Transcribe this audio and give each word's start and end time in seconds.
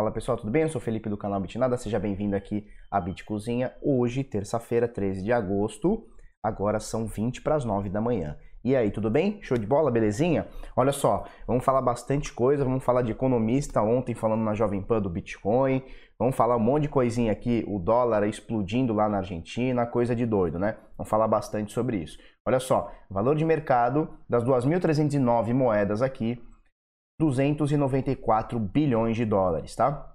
Fala 0.00 0.10
pessoal, 0.10 0.38
tudo 0.38 0.50
bem? 0.50 0.62
Eu 0.62 0.70
sou 0.70 0.80
Felipe 0.80 1.10
do 1.10 1.16
canal 1.18 1.38
Bitnada, 1.38 1.76
seja 1.76 1.98
bem-vindo 1.98 2.34
aqui 2.34 2.66
à 2.90 2.98
Bit 2.98 3.22
Cozinha. 3.22 3.70
Hoje, 3.82 4.24
terça-feira, 4.24 4.88
13 4.88 5.22
de 5.22 5.30
agosto, 5.30 6.06
agora 6.42 6.80
são 6.80 7.04
20 7.04 7.42
para 7.42 7.56
as 7.56 7.66
9 7.66 7.90
da 7.90 8.00
manhã. 8.00 8.38
E 8.64 8.74
aí, 8.74 8.90
tudo 8.90 9.10
bem? 9.10 9.38
Show 9.42 9.58
de 9.58 9.66
bola, 9.66 9.90
belezinha? 9.90 10.48
Olha 10.74 10.90
só, 10.90 11.26
vamos 11.46 11.66
falar 11.66 11.82
bastante 11.82 12.32
coisa, 12.32 12.64
vamos 12.64 12.82
falar 12.82 13.02
de 13.02 13.12
economista 13.12 13.82
ontem 13.82 14.14
falando 14.14 14.40
na 14.40 14.54
Jovem 14.54 14.80
Pan 14.80 15.02
do 15.02 15.10
Bitcoin, 15.10 15.82
vamos 16.18 16.34
falar 16.34 16.56
um 16.56 16.60
monte 16.60 16.84
de 16.84 16.88
coisinha 16.88 17.30
aqui, 17.30 17.62
o 17.68 17.78
dólar 17.78 18.26
explodindo 18.26 18.94
lá 18.94 19.06
na 19.06 19.18
Argentina, 19.18 19.84
coisa 19.84 20.16
de 20.16 20.24
doido, 20.24 20.58
né? 20.58 20.76
Vamos 20.96 21.10
falar 21.10 21.28
bastante 21.28 21.74
sobre 21.74 21.98
isso. 21.98 22.16
Olha 22.46 22.58
só, 22.58 22.90
valor 23.10 23.36
de 23.36 23.44
mercado 23.44 24.08
das 24.26 24.42
2.309 24.44 25.52
moedas 25.52 26.00
aqui, 26.00 26.42
294 27.20 28.58
bilhões 28.58 29.14
de 29.14 29.26
dólares, 29.26 29.76
tá? 29.76 30.10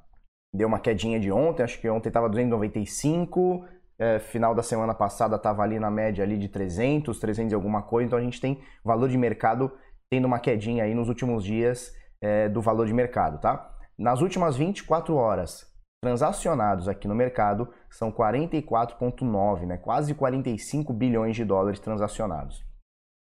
Deu 0.54 0.68
uma 0.68 0.80
quedinha 0.80 1.20
de 1.20 1.32
ontem, 1.32 1.62
acho 1.62 1.80
que 1.80 1.88
ontem 1.88 2.10
estava 2.10 2.28
295, 2.28 3.66
é, 4.00 4.20
final 4.20 4.56
da 4.56 4.64
semana 4.64 4.94
passada 4.94 5.36
estava 5.36 5.62
ali 5.62 5.80
na 5.80 5.92
média 5.92 6.24
ali 6.24 6.38
de 6.38 6.50
300, 6.50 7.20
300 7.20 7.52
e 7.52 7.56
alguma 7.56 7.84
coisa, 7.84 8.08
então 8.08 8.18
a 8.18 8.22
gente 8.22 8.42
tem 8.42 8.60
valor 8.84 9.08
de 9.08 9.18
mercado 9.18 9.72
tendo 10.10 10.26
uma 10.26 10.40
quedinha 10.40 10.84
aí 10.84 10.96
nos 10.96 11.08
últimos 11.08 11.44
dias 11.44 11.94
é, 12.20 12.50
do 12.50 12.62
valor 12.62 12.88
de 12.88 12.94
mercado, 12.94 13.40
tá? 13.40 13.72
Nas 13.98 14.22
últimas 14.22 14.58
24 14.58 15.16
horas 15.16 15.72
transacionados 16.04 16.88
aqui 16.88 17.08
no 17.08 17.16
mercado 17.16 17.70
são 17.90 18.12
44,9, 18.12 19.66
né? 19.66 19.78
Quase 19.78 20.14
45 20.16 20.92
bilhões 20.92 21.36
de 21.36 21.46
dólares 21.46 21.80
transacionados 21.80 22.65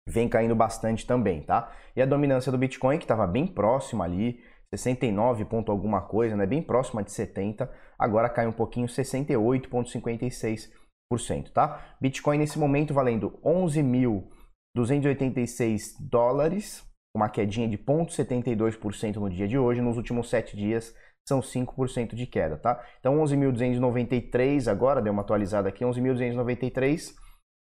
vem 0.06 0.28
caindo 0.28 0.54
bastante 0.54 1.06
também, 1.06 1.40
tá? 1.42 1.72
E 1.94 2.02
a 2.02 2.06
dominância 2.06 2.52
do 2.52 2.58
Bitcoin, 2.58 2.98
que 2.98 3.04
estava 3.04 3.26
bem 3.26 3.46
próxima 3.46 4.04
ali, 4.04 4.42
69 4.74 5.44
ponto 5.46 5.72
alguma 5.72 6.02
coisa, 6.02 6.36
né? 6.36 6.44
Bem 6.46 6.62
próxima 6.62 7.02
de 7.02 7.10
70, 7.12 7.70
agora 7.98 8.28
cai 8.28 8.46
um 8.46 8.52
pouquinho, 8.52 8.86
68,56%, 8.86 11.50
tá? 11.52 11.96
Bitcoin 12.00 12.38
nesse 12.38 12.56
momento 12.58 12.94
valendo 12.94 13.38
11.286 13.44 15.94
dólares, 16.00 16.84
uma 17.14 17.28
quedinha 17.28 17.68
de 17.68 17.78
0,72% 17.78 19.16
no 19.16 19.30
dia 19.30 19.46
de 19.48 19.58
hoje, 19.58 19.80
nos 19.80 19.96
últimos 19.96 20.28
7 20.28 20.56
dias 20.56 20.94
são 21.28 21.40
5% 21.40 22.14
de 22.14 22.24
queda, 22.26 22.56
tá? 22.56 22.80
Então 23.00 23.18
11.293 23.18 24.70
agora, 24.70 25.02
deu 25.02 25.12
uma 25.12 25.22
atualizada 25.22 25.68
aqui, 25.68 25.84
11.293 25.84 27.16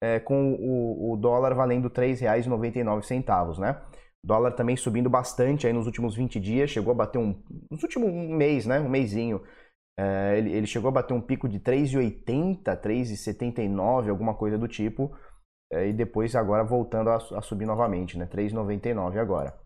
é, 0.03 0.19
com 0.19 0.55
o, 0.55 1.13
o, 1.13 1.17
dólar 1.17 1.55
valendo 1.55 1.89
R$ 1.89 1.95
3,99, 1.95 3.59
né? 3.59 3.81
O 4.25 4.27
dólar 4.27 4.53
também 4.53 4.77
subindo 4.77 5.11
bastante 5.11 5.67
aí 5.67 5.73
nos 5.73 5.87
últimos 5.87 6.15
20 6.15 6.41
dias, 6.41 6.71
chegou 6.71 6.93
a 6.93 6.97
bater 6.97 7.19
um. 7.19 7.43
Nos 7.71 7.83
últimos 7.83 8.09
um 8.09 8.35
mês, 8.35 8.67
né? 8.67 8.81
Um 8.81 8.89
mêsinho. 8.89 9.43
É, 9.99 10.39
ele, 10.39 10.53
ele, 10.53 10.67
chegou 10.67 10.89
a 10.89 10.93
bater 10.93 11.13
um 11.13 11.21
pico 11.21 11.49
de 11.49 11.61
3,80, 11.61 12.63
3,79, 12.81 14.09
alguma 14.09 14.35
coisa 14.35 14.57
do 14.57 14.67
tipo. 14.67 15.15
É, 15.73 15.89
e 15.89 15.93
depois 15.93 16.35
agora 16.35 16.65
voltando 16.65 17.11
a, 17.11 17.17
a 17.17 17.43
subir 17.43 17.67
novamente, 17.67 18.19
né? 18.19 18.27
3,99 18.27 19.19
agora. 19.19 19.59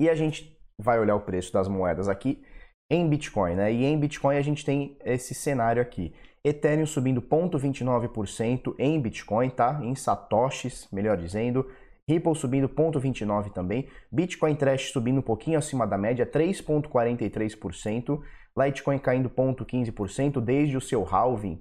E 0.00 0.08
a 0.08 0.14
gente 0.14 0.56
vai 0.80 0.98
olhar 1.00 1.16
o 1.16 1.24
preço 1.24 1.52
das 1.52 1.68
moedas 1.68 2.08
aqui 2.08 2.44
em 2.90 3.08
Bitcoin, 3.08 3.54
né? 3.54 3.72
E 3.72 3.84
em 3.84 3.98
Bitcoin 3.98 4.36
a 4.36 4.42
gente 4.42 4.64
tem 4.64 4.96
esse 5.04 5.34
cenário 5.34 5.82
aqui. 5.82 6.12
Ethereum 6.44 6.86
subindo 6.86 7.20
0,29% 7.20 8.74
em 8.78 9.00
Bitcoin, 9.00 9.50
tá? 9.50 9.80
Em 9.82 9.94
satoshis, 9.94 10.86
melhor 10.92 11.16
dizendo. 11.16 11.66
Ripple 12.08 12.36
subindo 12.36 12.68
0,29 12.68 13.52
também. 13.52 13.88
Bitcoin 14.12 14.54
Trash 14.54 14.92
subindo 14.92 15.18
um 15.18 15.22
pouquinho 15.22 15.58
acima 15.58 15.84
da 15.86 15.98
média, 15.98 16.24
3,43%. 16.24 18.20
Litecoin 18.56 18.98
caindo 18.98 19.28
0,15% 19.28 20.40
desde 20.40 20.76
o 20.76 20.80
seu 20.80 21.04
halving, 21.04 21.60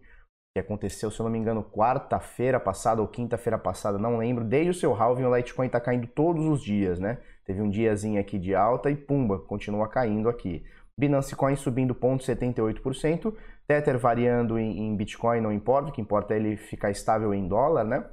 que 0.55 0.59
aconteceu, 0.59 1.11
se 1.11 1.19
eu 1.19 1.25
não 1.25 1.31
me 1.31 1.37
engano, 1.37 1.61
quarta-feira 1.61 2.57
passada 2.57 3.01
ou 3.01 3.07
quinta-feira 3.07 3.57
passada, 3.57 3.97
não 3.97 4.17
lembro. 4.17 4.45
Desde 4.45 4.69
o 4.69 4.73
seu 4.73 4.93
halving, 4.93 5.25
o 5.25 5.35
Litecoin 5.35 5.65
está 5.65 5.81
caindo 5.81 6.07
todos 6.07 6.45
os 6.45 6.63
dias, 6.63 6.97
né? 6.97 7.17
Teve 7.43 7.61
um 7.61 7.69
diazinho 7.69 8.19
aqui 8.19 8.39
de 8.39 8.55
alta 8.55 8.89
e 8.89 8.95
pumba, 8.95 9.39
continua 9.39 9.89
caindo 9.89 10.29
aqui. 10.29 10.63
Binance 10.99 11.35
Coin 11.35 11.55
subindo 11.55 11.93
0,78%, 11.93 13.33
Tether 13.67 13.97
variando 13.97 14.57
em, 14.57 14.95
Bitcoin, 14.95 15.41
não 15.41 15.51
importa, 15.51 15.89
o 15.89 15.91
que 15.91 16.01
importa 16.01 16.33
é 16.33 16.37
ele 16.37 16.55
ficar 16.55 16.91
estável 16.91 17.33
em 17.33 17.47
dólar, 17.47 17.83
né? 17.83 18.05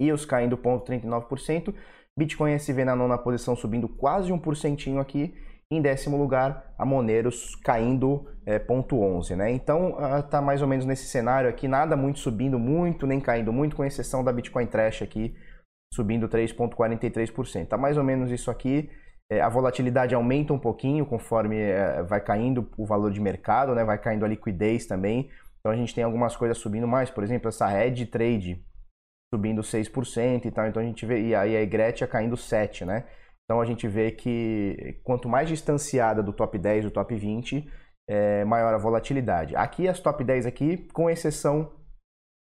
EOS 0.00 0.24
caindo 0.24 0.56
0,39%, 0.56 1.74
Bitcoin 2.18 2.52
SV 2.52 2.84
na 2.84 2.96
nona 2.96 3.16
posição 3.16 3.54
subindo 3.54 3.88
quase 3.88 4.32
1% 4.32 5.00
aqui, 5.00 5.34
em 5.70 5.80
décimo 5.80 6.16
lugar, 6.16 6.74
a 6.76 6.84
Moneros 6.84 7.54
caindo 7.54 8.26
é, 8.44 8.58
0,11, 8.58 9.36
né? 9.36 9.52
Então 9.52 9.96
tá 10.28 10.42
mais 10.42 10.60
ou 10.60 10.68
menos 10.68 10.84
nesse 10.84 11.06
cenário 11.06 11.48
aqui, 11.48 11.68
nada 11.68 11.96
muito 11.96 12.18
subindo 12.18 12.58
muito, 12.58 13.06
nem 13.06 13.20
caindo 13.20 13.52
muito, 13.52 13.76
com 13.76 13.84
exceção 13.84 14.24
da 14.24 14.32
Bitcoin 14.32 14.66
Trash 14.66 15.02
aqui, 15.02 15.34
subindo 15.94 16.28
3,43%. 16.28 17.68
Tá 17.68 17.78
mais 17.78 17.96
ou 17.96 18.02
menos 18.02 18.32
isso 18.32 18.50
aqui, 18.50 18.90
a 19.38 19.48
volatilidade 19.48 20.14
aumenta 20.14 20.52
um 20.52 20.58
pouquinho 20.58 21.06
conforme 21.06 21.56
é, 21.56 22.02
vai 22.02 22.20
caindo 22.20 22.68
o 22.76 22.84
valor 22.84 23.12
de 23.12 23.20
mercado, 23.20 23.74
né? 23.74 23.84
vai 23.84 23.96
caindo 23.96 24.24
a 24.24 24.28
liquidez 24.28 24.86
também. 24.86 25.30
Então 25.60 25.70
a 25.70 25.76
gente 25.76 25.94
tem 25.94 26.02
algumas 26.02 26.34
coisas 26.34 26.58
subindo 26.58 26.88
mais, 26.88 27.10
por 27.10 27.22
exemplo, 27.22 27.48
essa 27.48 27.66
Red 27.66 28.06
Trade 28.06 28.64
subindo 29.32 29.62
6% 29.62 30.46
e 30.46 30.50
tal. 30.50 30.66
Então 30.66 30.82
a 30.82 30.84
gente 30.84 31.06
vê, 31.06 31.20
e 31.20 31.34
aí 31.34 31.56
a 31.56 31.62
Egretia 31.62 32.08
caindo 32.08 32.34
7%, 32.34 32.84
né? 32.84 33.04
Então 33.44 33.60
a 33.60 33.64
gente 33.64 33.86
vê 33.86 34.10
que 34.10 35.00
quanto 35.04 35.28
mais 35.28 35.48
distanciada 35.48 36.22
do 36.22 36.32
top 36.32 36.58
10, 36.58 36.84
do 36.84 36.90
top 36.90 37.14
20, 37.14 37.70
é 38.08 38.44
maior 38.44 38.74
a 38.74 38.78
volatilidade. 38.78 39.54
Aqui 39.54 39.86
as 39.86 40.00
top 40.00 40.24
10 40.24 40.46
aqui, 40.46 40.88
com 40.92 41.08
exceção 41.08 41.72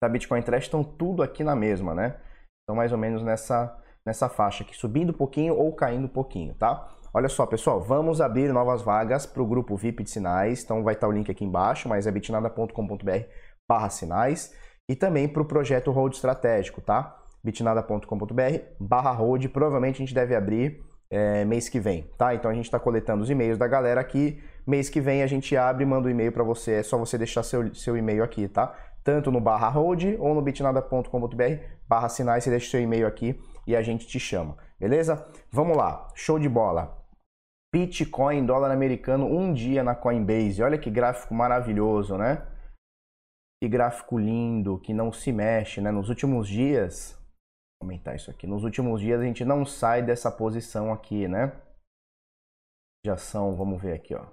da 0.02 0.08
Bitcoin 0.08 0.42
Trash, 0.42 0.64
estão 0.64 0.84
tudo 0.84 1.22
aqui 1.22 1.42
na 1.42 1.56
mesma, 1.56 1.94
né? 1.94 2.20
Então 2.62 2.76
mais 2.76 2.92
ou 2.92 2.98
menos 2.98 3.22
nessa 3.22 3.82
nessa 4.04 4.28
faixa 4.28 4.62
aqui, 4.62 4.76
subindo 4.76 5.10
um 5.10 5.16
pouquinho 5.16 5.54
ou 5.56 5.72
caindo 5.72 6.04
um 6.04 6.08
pouquinho, 6.08 6.54
tá? 6.54 6.88
Olha 7.12 7.28
só, 7.28 7.46
pessoal, 7.46 7.80
vamos 7.80 8.20
abrir 8.20 8.52
novas 8.52 8.82
vagas 8.82 9.24
para 9.24 9.42
o 9.42 9.46
grupo 9.46 9.76
VIP 9.76 10.02
de 10.02 10.10
sinais, 10.10 10.62
então 10.62 10.82
vai 10.82 10.94
estar 10.94 11.08
o 11.08 11.12
link 11.12 11.30
aqui 11.30 11.44
embaixo, 11.44 11.88
mas 11.88 12.06
é 12.06 12.10
bitnada.com.br 12.10 13.10
barra 13.68 13.88
sinais, 13.88 14.52
e 14.88 14.94
também 14.94 15.26
para 15.26 15.40
o 15.40 15.44
projeto 15.44 15.90
Road 15.90 16.14
Estratégico, 16.14 16.80
tá? 16.80 17.16
bitnada.com.br 17.42 18.58
barra 18.78 19.12
Road, 19.12 19.48
provavelmente 19.48 19.96
a 19.96 19.98
gente 20.04 20.14
deve 20.14 20.34
abrir 20.34 20.82
é, 21.08 21.44
mês 21.44 21.68
que 21.68 21.78
vem, 21.78 22.10
tá? 22.18 22.34
Então 22.34 22.50
a 22.50 22.54
gente 22.54 22.64
está 22.66 22.78
coletando 22.78 23.22
os 23.22 23.30
e-mails 23.30 23.56
da 23.56 23.66
galera 23.66 24.00
aqui, 24.00 24.42
mês 24.66 24.90
que 24.90 25.00
vem 25.00 25.22
a 25.22 25.26
gente 25.26 25.56
abre 25.56 25.84
e 25.84 25.86
manda 25.86 26.06
o 26.06 26.08
um 26.08 26.10
e-mail 26.10 26.32
para 26.32 26.42
você, 26.42 26.72
é 26.72 26.82
só 26.82 26.98
você 26.98 27.16
deixar 27.16 27.42
seu, 27.42 27.74
seu 27.74 27.96
e-mail 27.96 28.22
aqui, 28.22 28.48
tá? 28.48 28.74
Tanto 29.02 29.30
no 29.30 29.40
barra 29.40 29.68
Road 29.68 30.16
ou 30.18 30.34
no 30.34 30.42
bitnada.com.br 30.42 31.42
barra 31.88 32.08
sinais, 32.08 32.44
você 32.44 32.50
deixa 32.50 32.70
seu 32.70 32.80
e-mail 32.80 33.06
aqui 33.06 33.38
e 33.66 33.74
a 33.74 33.82
gente 33.82 34.06
te 34.06 34.20
chama, 34.20 34.56
beleza? 34.78 35.26
Vamos 35.50 35.76
lá, 35.76 36.08
show 36.14 36.38
de 36.38 36.48
bola. 36.48 37.02
Bitcoin, 37.74 38.46
dólar 38.46 38.70
americano, 38.70 39.26
um 39.26 39.52
dia 39.52 39.82
na 39.82 39.96
Coinbase. 39.96 40.62
Olha 40.62 40.78
que 40.78 40.88
gráfico 40.88 41.34
maravilhoso, 41.34 42.16
né? 42.16 42.46
Que 43.60 43.68
gráfico 43.68 44.16
lindo, 44.16 44.78
que 44.78 44.94
não 44.94 45.12
se 45.12 45.32
mexe, 45.32 45.80
né? 45.80 45.90
Nos 45.90 46.08
últimos 46.08 46.46
dias, 46.46 47.18
vou 47.80 47.88
aumentar 47.88 48.14
isso 48.14 48.30
aqui. 48.30 48.46
Nos 48.46 48.62
últimos 48.62 49.00
dias 49.00 49.20
a 49.20 49.24
gente 49.24 49.44
não 49.44 49.66
sai 49.66 50.02
dessa 50.02 50.30
posição 50.30 50.92
aqui, 50.92 51.26
né? 51.26 51.52
Já 53.04 53.16
são, 53.16 53.56
vamos 53.56 53.82
ver 53.82 53.94
aqui, 53.94 54.14
ó. 54.14 54.24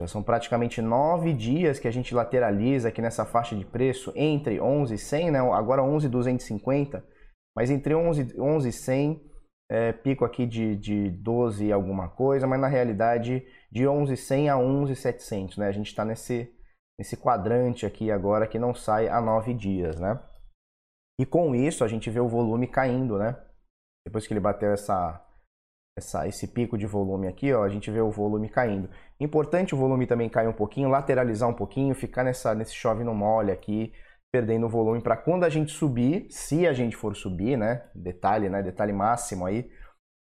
Já 0.00 0.06
são 0.06 0.22
praticamente 0.22 0.80
nove 0.80 1.32
dias 1.32 1.80
que 1.80 1.88
a 1.88 1.90
gente 1.90 2.14
lateraliza 2.14 2.88
aqui 2.88 3.02
nessa 3.02 3.24
faixa 3.24 3.56
de 3.56 3.64
preço 3.64 4.12
entre 4.14 4.60
11,100, 4.60 5.32
né? 5.32 5.38
Agora 5.40 5.82
11,250 5.82 7.13
mas 7.56 7.70
entre 7.70 7.94
11, 7.94 8.40
11 8.40 8.68
e 8.68 8.72
100, 8.72 9.30
é, 9.70 9.92
pico 9.92 10.24
aqui 10.24 10.46
de, 10.46 10.76
de 10.76 11.10
12 11.10 11.72
alguma 11.72 12.08
coisa, 12.08 12.46
mas 12.46 12.60
na 12.60 12.68
realidade 12.68 13.46
de 13.70 13.86
11 13.86 14.16
100 14.16 14.50
a 14.50 14.58
11 14.58 14.94
700, 14.94 15.56
né? 15.56 15.68
A 15.68 15.72
gente 15.72 15.86
está 15.86 16.04
nesse, 16.04 16.52
nesse 16.98 17.16
quadrante 17.16 17.86
aqui 17.86 18.10
agora 18.10 18.46
que 18.46 18.58
não 18.58 18.74
sai 18.74 19.08
há 19.08 19.20
9 19.20 19.54
dias, 19.54 19.98
né? 19.98 20.20
E 21.18 21.24
com 21.24 21.54
isso 21.54 21.84
a 21.84 21.88
gente 21.88 22.10
vê 22.10 22.20
o 22.20 22.28
volume 22.28 22.66
caindo, 22.66 23.18
né? 23.18 23.36
Depois 24.06 24.26
que 24.26 24.32
ele 24.32 24.40
bateu 24.40 24.72
essa, 24.72 25.24
essa, 25.96 26.26
esse 26.28 26.48
pico 26.48 26.76
de 26.76 26.86
volume 26.86 27.26
aqui, 27.28 27.52
ó, 27.52 27.64
a 27.64 27.68
gente 27.68 27.90
vê 27.90 28.00
o 28.00 28.10
volume 28.10 28.48
caindo. 28.48 28.90
Importante 29.18 29.74
o 29.74 29.78
volume 29.78 30.06
também 30.06 30.28
cair 30.28 30.48
um 30.48 30.52
pouquinho, 30.52 30.88
lateralizar 30.88 31.48
um 31.48 31.54
pouquinho, 31.54 31.94
ficar 31.94 32.24
nessa, 32.24 32.54
nesse 32.54 32.74
chove 32.74 33.04
no 33.04 33.14
mole 33.14 33.50
aqui, 33.50 33.92
perdendo 34.34 34.68
volume 34.68 35.00
para 35.00 35.16
quando 35.16 35.44
a 35.44 35.48
gente 35.48 35.70
subir, 35.70 36.26
se 36.28 36.66
a 36.66 36.72
gente 36.72 36.96
for 36.96 37.14
subir, 37.14 37.56
né? 37.56 37.84
Detalhe, 37.94 38.48
né? 38.48 38.64
Detalhe 38.64 38.92
máximo 38.92 39.46
aí, 39.46 39.70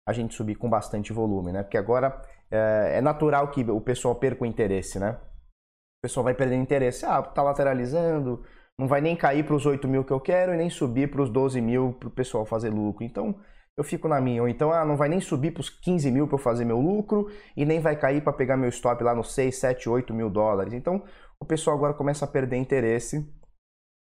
a 0.06 0.12
gente 0.12 0.34
subir 0.34 0.56
com 0.56 0.68
bastante 0.68 1.10
volume, 1.10 1.52
né? 1.52 1.62
Porque 1.62 1.78
agora 1.78 2.20
é, 2.50 2.98
é 2.98 3.00
natural 3.00 3.48
que 3.48 3.62
o 3.62 3.80
pessoal 3.80 4.14
perca 4.14 4.44
o 4.44 4.46
interesse, 4.46 4.98
né? 4.98 5.12
O 5.12 6.02
pessoal 6.02 6.22
vai 6.22 6.34
perdendo 6.34 6.60
interesse. 6.60 7.06
Ah, 7.06 7.22
tá 7.22 7.42
lateralizando, 7.42 8.44
não 8.78 8.86
vai 8.86 9.00
nem 9.00 9.16
cair 9.16 9.42
para 9.42 9.54
os 9.54 9.64
8 9.64 9.88
mil 9.88 10.04
que 10.04 10.12
eu 10.12 10.20
quero 10.20 10.52
e 10.52 10.56
nem 10.58 10.68
subir 10.68 11.10
para 11.10 11.22
os 11.22 11.30
12 11.30 11.58
mil 11.62 11.94
para 11.94 12.08
o 12.08 12.10
pessoal 12.10 12.44
fazer 12.44 12.68
lucro. 12.68 13.02
Então, 13.02 13.40
eu 13.74 13.82
fico 13.82 14.06
na 14.06 14.20
minha. 14.20 14.42
Ou 14.42 14.48
então, 14.50 14.70
ah, 14.70 14.84
não 14.84 14.98
vai 14.98 15.08
nem 15.08 15.18
subir 15.18 15.52
para 15.52 15.62
os 15.62 15.70
15 15.70 16.10
mil 16.10 16.26
para 16.26 16.34
eu 16.34 16.42
fazer 16.42 16.66
meu 16.66 16.78
lucro 16.78 17.30
e 17.56 17.64
nem 17.64 17.80
vai 17.80 17.96
cair 17.96 18.22
para 18.22 18.34
pegar 18.34 18.58
meu 18.58 18.68
stop 18.68 19.02
lá 19.02 19.14
nos 19.14 19.32
6, 19.32 19.56
7, 19.56 19.88
8 19.88 20.12
mil 20.12 20.28
dólares. 20.28 20.74
Então, 20.74 21.02
o 21.40 21.46
pessoal 21.46 21.74
agora 21.74 21.94
começa 21.94 22.26
a 22.26 22.28
perder 22.28 22.58
interesse 22.58 23.26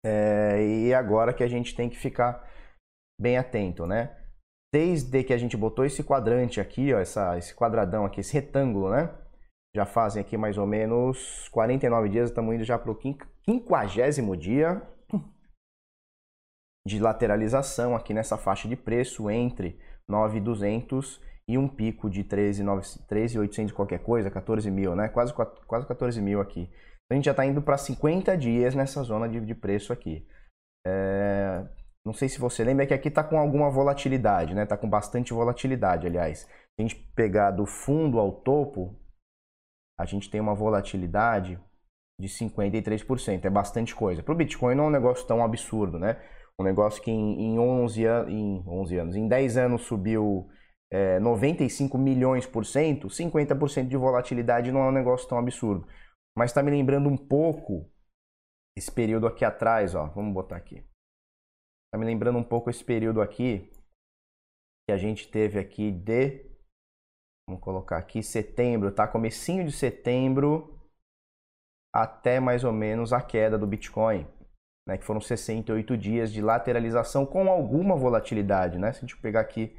é, 0.05 0.63
e 0.63 0.95
agora 0.95 1.33
que 1.33 1.43
a 1.43 1.49
gente 1.49 1.75
tem 1.75 1.89
que 1.89 1.97
ficar 1.97 2.47
bem 3.21 3.39
atento, 3.39 3.87
né? 3.87 4.17
Desde 4.73 5.23
que 5.25 5.33
a 5.33 5.39
gente 5.39 5.57
botou 5.57 5.85
esse 5.85 6.03
quadrante 6.03 6.61
aqui, 6.61 6.93
ó, 6.93 6.99
essa, 6.99 7.39
esse 7.39 7.55
quadradão 7.55 8.05
aqui, 8.05 8.21
esse 8.21 8.35
retângulo, 8.35 8.91
né? 8.91 9.17
Já 9.75 9.87
fazem 9.87 10.21
aqui 10.21 10.37
mais 10.37 10.59
ou 10.59 10.67
menos 10.67 11.49
49 11.49 12.09
dias, 12.09 12.31
estamos 12.31 12.55
indo 12.55 12.65
já 12.65 12.79
para 12.79 12.91
o 12.91 12.99
quinquagésimo 13.45 14.37
dia 14.37 14.83
de 16.87 16.99
lateralização 17.01 17.97
aqui 17.97 18.13
nessa 18.13 18.37
faixa 18.37 18.69
de 18.69 18.77
preço 18.77 19.31
entre 19.31 19.81
9,200 20.07 21.21
e 21.49 21.57
um 21.57 21.67
pico 21.67 22.11
de 22.11 22.25
13,800 22.25 23.73
qualquer 23.73 24.03
coisa, 24.03 24.31
14 24.31 24.71
mil, 24.71 24.95
né? 24.95 25.09
Quase, 25.09 25.33
quase 25.33 25.87
14 25.87 26.21
mil 26.21 26.41
aqui. 26.41 26.71
A 27.11 27.15
gente 27.15 27.25
já 27.27 27.31
está 27.33 27.45
indo 27.45 27.63
para 27.63 27.77
50 27.77 28.37
dias 28.37 28.75
nessa 28.75 29.03
zona 29.03 29.29
de, 29.29 29.41
de 29.41 29.55
preço 29.55 29.93
aqui. 29.93 30.27
É... 30.87 31.65
Não 32.05 32.13
sei 32.13 32.29
se 32.29 32.39
você 32.39 32.63
lembra, 32.63 32.87
que 32.87 32.95
aqui 32.95 33.09
está 33.09 33.25
com 33.25 33.39
alguma 33.39 33.71
volatilidade, 33.71 34.55
né? 34.55 34.65
Está 34.65 34.77
com 34.77 34.89
bastante 34.89 35.33
volatilidade, 35.33 36.07
aliás. 36.07 36.41
Se 36.41 36.49
a 36.79 36.83
gente 36.83 36.97
pegar 37.15 37.51
do 37.51 37.65
fundo 37.65 38.19
ao 38.19 38.31
topo, 38.31 38.95
a 39.99 40.05
gente 40.05 40.29
tem 40.29 40.41
uma 40.41 40.55
volatilidade 40.55 41.59
de 42.21 42.29
53%. 42.29 43.45
É 43.45 43.51
bastante 43.51 43.95
coisa. 43.95 44.23
Para 44.23 44.35
o 44.35 44.37
Bitcoin 44.37 44.75
não 44.75 44.85
é 44.85 44.87
um 44.89 44.91
negócio 44.91 45.27
tão 45.27 45.43
absurdo, 45.43 45.99
né? 45.99 46.21
Um 46.61 46.65
negócio 46.65 47.03
que 47.03 47.11
em, 47.11 47.55
em, 47.55 47.59
11, 47.59 48.05
em 48.29 48.63
11 48.67 48.99
anos, 48.99 49.17
em 49.17 49.27
10 49.27 49.57
anos 49.57 49.83
subiu 49.83 50.49
é, 50.93 51.19
95 51.19 51.99
milhões 51.99 52.47
por 52.47 52.65
cento, 52.65 53.09
50% 53.09 53.89
de 53.89 53.97
volatilidade 53.97 54.71
não 54.71 54.81
é 54.81 54.89
um 54.89 54.93
negócio 54.93 55.29
tão 55.29 55.39
absurdo. 55.39 55.87
Mas 56.37 56.51
está 56.51 56.63
me 56.63 56.71
lembrando 56.71 57.09
um 57.09 57.17
pouco 57.17 57.91
esse 58.77 58.91
período 58.91 59.27
aqui 59.27 59.45
atrás, 59.45 59.95
ó. 59.95 60.07
Vamos 60.09 60.35
botar 60.35 60.57
aqui. 60.57 60.77
Está 60.77 61.99
me 61.99 62.05
lembrando 62.05 62.39
um 62.39 62.45
pouco 62.45 62.71
esse 62.71 62.85
período 62.85 63.21
aqui 63.21 63.71
que 64.87 64.93
a 64.93 64.97
gente 64.97 65.31
teve 65.31 65.59
aqui 65.59 65.91
de 65.91 66.53
vamos 67.49 67.63
colocar 67.63 67.99
aqui 67.99 68.23
setembro, 68.23 68.93
tá? 68.93 69.07
Comecinho 69.07 69.65
de 69.65 69.73
setembro 69.73 70.81
até 71.95 72.41
mais 72.41 72.65
ou 72.65 72.73
menos 72.73 73.13
a 73.13 73.23
queda 73.23 73.57
do 73.57 73.67
Bitcoin 73.67 74.27
né, 74.87 74.99
que 74.99 75.05
foram 75.05 75.21
68 75.21 75.97
dias 75.97 76.33
de 76.33 76.43
lateralização 76.43 77.25
com 77.25 77.49
alguma 77.51 77.97
volatilidade. 77.97 78.79
Né? 78.79 78.93
Se 78.93 78.99
a 78.99 79.01
gente 79.01 79.17
pegar 79.17 79.41
aqui 79.41 79.77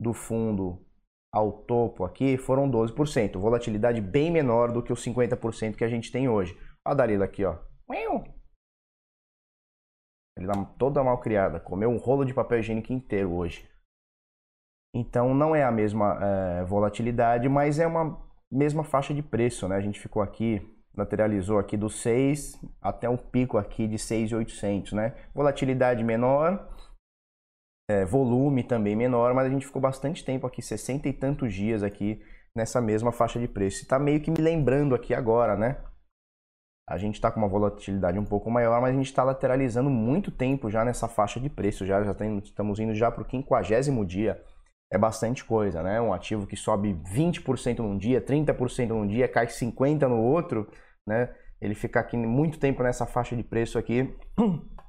do 0.00 0.12
fundo 0.12 0.84
ao 1.32 1.52
topo 1.64 2.04
aqui, 2.04 2.36
foram 2.36 2.70
12%. 2.70 3.38
Volatilidade 3.38 4.00
bem 4.00 4.30
menor 4.30 4.70
do 4.70 4.82
que 4.82 4.92
os 4.92 5.04
50% 5.04 5.76
que 5.76 5.84
a 5.84 5.88
gente 5.88 6.12
tem 6.12 6.28
hoje. 6.28 6.54
Olha 6.84 6.92
a 6.92 6.94
Dalila 6.94 7.24
aqui, 7.24 7.44
ó. 7.44 7.58
Ele 10.36 10.46
tá 10.46 10.64
toda 10.78 11.04
mal 11.04 11.20
criada, 11.20 11.60
comeu 11.60 11.90
um 11.90 11.98
rolo 11.98 12.24
de 12.24 12.34
papel 12.34 12.58
higiênico 12.58 12.92
inteiro 12.92 13.32
hoje. 13.32 13.68
Então 14.94 15.34
não 15.34 15.54
é 15.54 15.62
a 15.62 15.70
mesma 15.70 16.18
é, 16.20 16.64
volatilidade, 16.64 17.48
mas 17.48 17.78
é 17.78 17.86
uma 17.86 18.20
mesma 18.50 18.84
faixa 18.84 19.14
de 19.14 19.22
preço, 19.22 19.68
né? 19.68 19.76
A 19.76 19.80
gente 19.80 20.00
ficou 20.00 20.22
aqui 20.22 20.60
lateralizou 20.94 21.58
aqui 21.58 21.76
do 21.76 21.88
6 21.88 22.60
até 22.80 23.08
um 23.08 23.16
pico 23.16 23.56
aqui 23.56 23.86
de 23.86 23.98
6,800, 23.98 24.92
né? 24.92 25.14
Volatilidade 25.34 26.04
menor, 26.04 26.68
é, 27.92 28.04
volume 28.04 28.62
também 28.62 28.96
menor, 28.96 29.34
mas 29.34 29.46
a 29.46 29.50
gente 29.50 29.66
ficou 29.66 29.82
bastante 29.82 30.24
tempo 30.24 30.46
aqui, 30.46 30.62
60 30.62 31.08
e 31.08 31.12
tantos 31.12 31.52
dias 31.52 31.82
aqui 31.82 32.22
nessa 32.54 32.80
mesma 32.80 33.12
faixa 33.12 33.38
de 33.38 33.48
preço. 33.48 33.82
Está 33.82 33.98
meio 33.98 34.20
que 34.20 34.30
me 34.30 34.38
lembrando 34.40 34.94
aqui 34.94 35.14
agora, 35.14 35.56
né? 35.56 35.76
A 36.88 36.98
gente 36.98 37.14
está 37.14 37.30
com 37.30 37.38
uma 37.38 37.48
volatilidade 37.48 38.18
um 38.18 38.24
pouco 38.24 38.50
maior, 38.50 38.80
mas 38.80 38.90
a 38.90 38.96
gente 38.96 39.06
está 39.06 39.22
lateralizando 39.22 39.88
muito 39.88 40.30
tempo 40.30 40.70
já 40.70 40.84
nessa 40.84 41.08
faixa 41.08 41.38
de 41.38 41.48
preço, 41.48 41.86
já, 41.86 42.02
já 42.02 42.12
tem, 42.12 42.38
estamos 42.38 42.78
indo 42.80 42.94
já 42.94 43.10
para 43.10 43.22
o 43.22 43.26
quinquagésimo 43.26 44.04
dia 44.04 44.42
é 44.92 44.98
bastante 44.98 45.42
coisa, 45.42 45.82
né? 45.82 45.98
Um 46.00 46.12
ativo 46.12 46.46
que 46.46 46.54
sobe 46.54 46.92
20% 46.92 47.78
num 47.78 47.96
dia, 47.96 48.20
30% 48.20 48.88
num 48.88 49.06
dia, 49.06 49.26
cai 49.26 49.46
50% 49.46 50.06
no 50.06 50.20
outro, 50.20 50.70
né? 51.06 51.34
Ele 51.58 51.74
fica 51.74 51.98
aqui 51.98 52.16
muito 52.16 52.58
tempo 52.58 52.82
nessa 52.82 53.06
faixa 53.06 53.34
de 53.34 53.42
preço 53.42 53.78
aqui, 53.78 54.14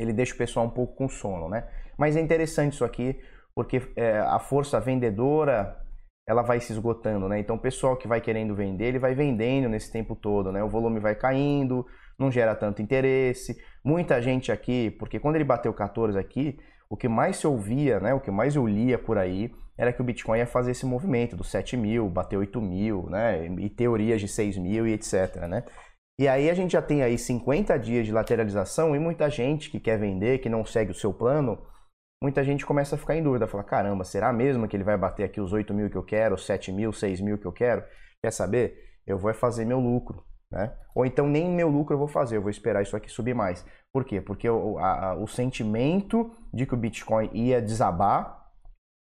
ele 0.00 0.12
deixa 0.12 0.34
o 0.34 0.38
pessoal 0.38 0.66
um 0.66 0.70
pouco 0.70 0.94
com 0.94 1.08
sono, 1.08 1.48
né? 1.48 1.68
Mas 1.98 2.16
é 2.16 2.20
interessante 2.20 2.72
isso 2.72 2.84
aqui, 2.84 3.20
porque 3.54 3.82
é, 3.96 4.18
a 4.18 4.38
força 4.38 4.80
vendedora 4.80 5.76
ela 6.26 6.42
vai 6.42 6.60
se 6.60 6.72
esgotando, 6.72 7.28
né? 7.28 7.38
Então 7.38 7.56
o 7.56 7.58
pessoal 7.58 7.96
que 7.96 8.08
vai 8.08 8.20
querendo 8.20 8.54
vender, 8.54 8.86
ele 8.86 8.98
vai 8.98 9.14
vendendo 9.14 9.68
nesse 9.68 9.92
tempo 9.92 10.16
todo, 10.16 10.50
né? 10.50 10.62
O 10.62 10.68
volume 10.68 11.00
vai 11.00 11.14
caindo, 11.14 11.84
não 12.18 12.30
gera 12.30 12.54
tanto 12.54 12.80
interesse. 12.80 13.56
Muita 13.84 14.20
gente 14.22 14.50
aqui, 14.52 14.90
porque 14.92 15.18
quando 15.18 15.36
ele 15.36 15.44
bateu 15.44 15.72
14 15.72 16.18
aqui, 16.18 16.58
o 16.88 16.96
que 16.96 17.08
mais 17.08 17.36
se 17.36 17.46
ouvia, 17.46 18.00
né, 18.00 18.12
o 18.12 18.20
que 18.20 18.30
mais 18.30 18.56
eu 18.56 18.66
lia 18.66 18.98
por 18.98 19.16
aí, 19.16 19.52
era 19.78 19.92
que 19.92 20.00
o 20.00 20.04
Bitcoin 20.04 20.38
ia 20.38 20.46
fazer 20.46 20.72
esse 20.72 20.84
movimento 20.84 21.36
dos 21.36 21.50
7 21.50 21.76
mil, 21.76 22.08
bater 22.08 22.36
8 22.36 22.60
mil, 22.60 23.08
né, 23.08 23.46
e 23.46 23.70
teorias 23.70 24.20
de 24.20 24.28
6 24.28 24.58
mil 24.58 24.86
e 24.86 24.92
etc, 24.92 25.36
né. 25.48 25.64
E 26.20 26.28
aí 26.28 26.50
a 26.50 26.54
gente 26.54 26.72
já 26.72 26.82
tem 26.82 27.02
aí 27.02 27.16
50 27.16 27.78
dias 27.78 28.04
de 28.04 28.12
lateralização 28.12 28.94
e 28.94 28.98
muita 28.98 29.30
gente 29.30 29.70
que 29.70 29.80
quer 29.80 29.98
vender, 29.98 30.40
que 30.40 30.50
não 30.50 30.66
segue 30.66 30.90
o 30.90 30.94
seu 30.94 31.14
plano, 31.14 31.58
muita 32.22 32.44
gente 32.44 32.66
começa 32.66 32.94
a 32.94 32.98
ficar 32.98 33.16
em 33.16 33.22
dúvida, 33.22 33.46
fala, 33.46 33.64
caramba, 33.64 34.04
será 34.04 34.30
mesmo 34.30 34.68
que 34.68 34.76
ele 34.76 34.84
vai 34.84 34.98
bater 34.98 35.24
aqui 35.24 35.40
os 35.40 35.50
8 35.50 35.72
mil 35.72 35.88
que 35.88 35.96
eu 35.96 36.02
quero, 36.02 36.36
7 36.36 36.72
mil, 36.72 36.92
6 36.92 37.22
mil 37.22 37.38
que 37.38 37.46
eu 37.46 37.52
quero? 37.52 37.82
Quer 38.22 38.30
saber? 38.32 39.00
Eu 39.06 39.16
vou 39.16 39.32
fazer 39.32 39.64
meu 39.64 39.80
lucro. 39.80 40.22
Né? 40.52 40.70
Ou 40.94 41.06
então 41.06 41.26
nem 41.26 41.48
meu 41.48 41.70
lucro 41.70 41.94
eu 41.94 41.98
vou 41.98 42.08
fazer, 42.08 42.36
eu 42.36 42.42
vou 42.42 42.50
esperar 42.50 42.82
isso 42.82 42.94
aqui 42.94 43.10
subir 43.10 43.34
mais. 43.34 43.64
Por 43.90 44.04
quê? 44.04 44.20
Porque 44.20 44.46
o, 44.46 44.76
a, 44.76 45.14
o 45.14 45.26
sentimento 45.26 46.30
de 46.52 46.66
que 46.66 46.74
o 46.74 46.76
Bitcoin 46.76 47.30
ia 47.32 47.62
desabar, 47.62 48.46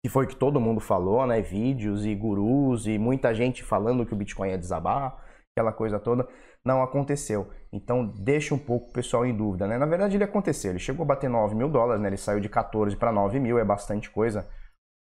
que 0.06 0.10
foi 0.12 0.26
o 0.26 0.28
que 0.28 0.36
todo 0.36 0.62
mundo 0.62 0.80
falou, 0.80 1.26
né? 1.26 1.42
Vídeos 1.42 2.06
e 2.06 2.14
gurus 2.14 2.86
e 2.86 3.00
muita 3.00 3.34
gente 3.34 3.64
falando 3.64 4.06
que 4.06 4.14
o 4.14 4.16
Bitcoin 4.16 4.50
ia 4.50 4.58
desabar, 4.60 5.26
aquela 5.60 5.74
coisa 5.74 6.00
toda, 6.00 6.28
não 6.64 6.82
aconteceu. 6.82 7.50
Então 7.72 8.08
deixa 8.08 8.54
um 8.54 8.60
pouco 8.60 8.90
o 8.90 8.94
pessoal 8.94 9.26
em 9.26 9.36
dúvida, 9.36 9.68
né? 9.68 9.78
Na 9.78 9.86
verdade 9.86 10.16
ele 10.16 10.24
aconteceu, 10.24 10.72
ele 10.72 10.80
chegou 10.80 11.04
a 11.04 11.08
bater 11.08 11.30
9 11.30 11.56
mil 11.56 11.70
dólares, 11.70 12.02
né? 12.02 12.10
Ele 12.10 12.18
saiu 12.18 12.40
de 12.40 12.50
14 12.50 12.96
para 12.96 13.12
9 13.12 13.40
mil, 13.40 13.58
é 13.58 13.66
bastante 13.66 14.10
coisa. 14.10 14.48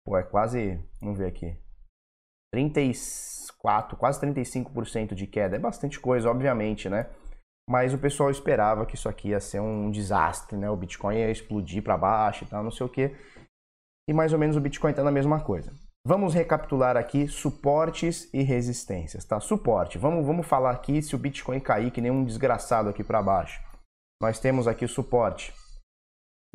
Pô, 0.06 0.18
é 0.18 0.24
quase, 0.24 0.79
vamos 1.01 1.18
ver 1.18 1.27
aqui, 1.27 1.56
36 2.53 3.39
34, 3.60 3.98
quase 3.98 4.20
35% 4.22 5.13
de 5.13 5.27
queda. 5.27 5.56
É 5.56 5.60
bastante 5.60 6.00
coisa, 6.00 6.29
obviamente, 6.29 6.89
né? 6.89 7.10
Mas 7.70 7.94
o 7.94 8.00
pessoal 8.00 8.32
esperava 8.32 8.86
que 8.86 8.96
isso 8.96 9.08
aqui 9.08 9.29
ia 9.29 9.39
ser 9.39 9.60
um 9.60 9.91
desastre, 9.91 10.58
né? 10.58 10.70
O 10.70 10.75
Bitcoin 10.75 11.18
ia 11.18 11.29
explodir 11.29 11.84
para 11.84 11.98
baixo 11.98 12.44
e 12.44 12.48
tal, 12.48 12.63
não 12.63 12.72
sei 12.72 12.86
o 12.86 12.89
quê. 12.89 13.15
E 14.08 14.13
mais 14.13 14.34
ou 14.34 14.39
menos 14.39 14.56
o 14.56 14.62
Bitcoin 14.62 14.91
está 14.91 15.03
na 15.03 15.12
mesma 15.12 15.44
coisa. 15.44 15.72
Vamos 16.06 16.34
recapitular 16.34 16.98
aqui 16.98 17.27
suportes 17.27 18.29
e 18.34 18.41
resistências, 18.41 19.25
tá? 19.25 19.39
Suporte. 19.39 19.98
Vamos, 19.98 20.25
vamos 20.25 20.48
falar 20.48 20.72
aqui 20.72 21.01
se 21.01 21.15
o 21.15 21.20
Bitcoin 21.20 21.60
cair 21.60 21.91
que 21.91 22.01
nem 22.01 22.12
um 22.12 22.24
desgraçado 22.24 22.89
aqui 22.89 23.03
para 23.03 23.22
baixo. 23.22 23.62
Nós 24.22 24.39
temos 24.39 24.68
aqui 24.68 24.86
o 24.86 24.89
suporte 24.89 25.53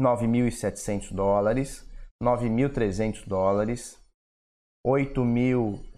9.700 0.01 1.15
dólares, 1.15 1.89
9.300 2.23 3.27
dólares, 3.27 3.99
8.000 4.87 5.95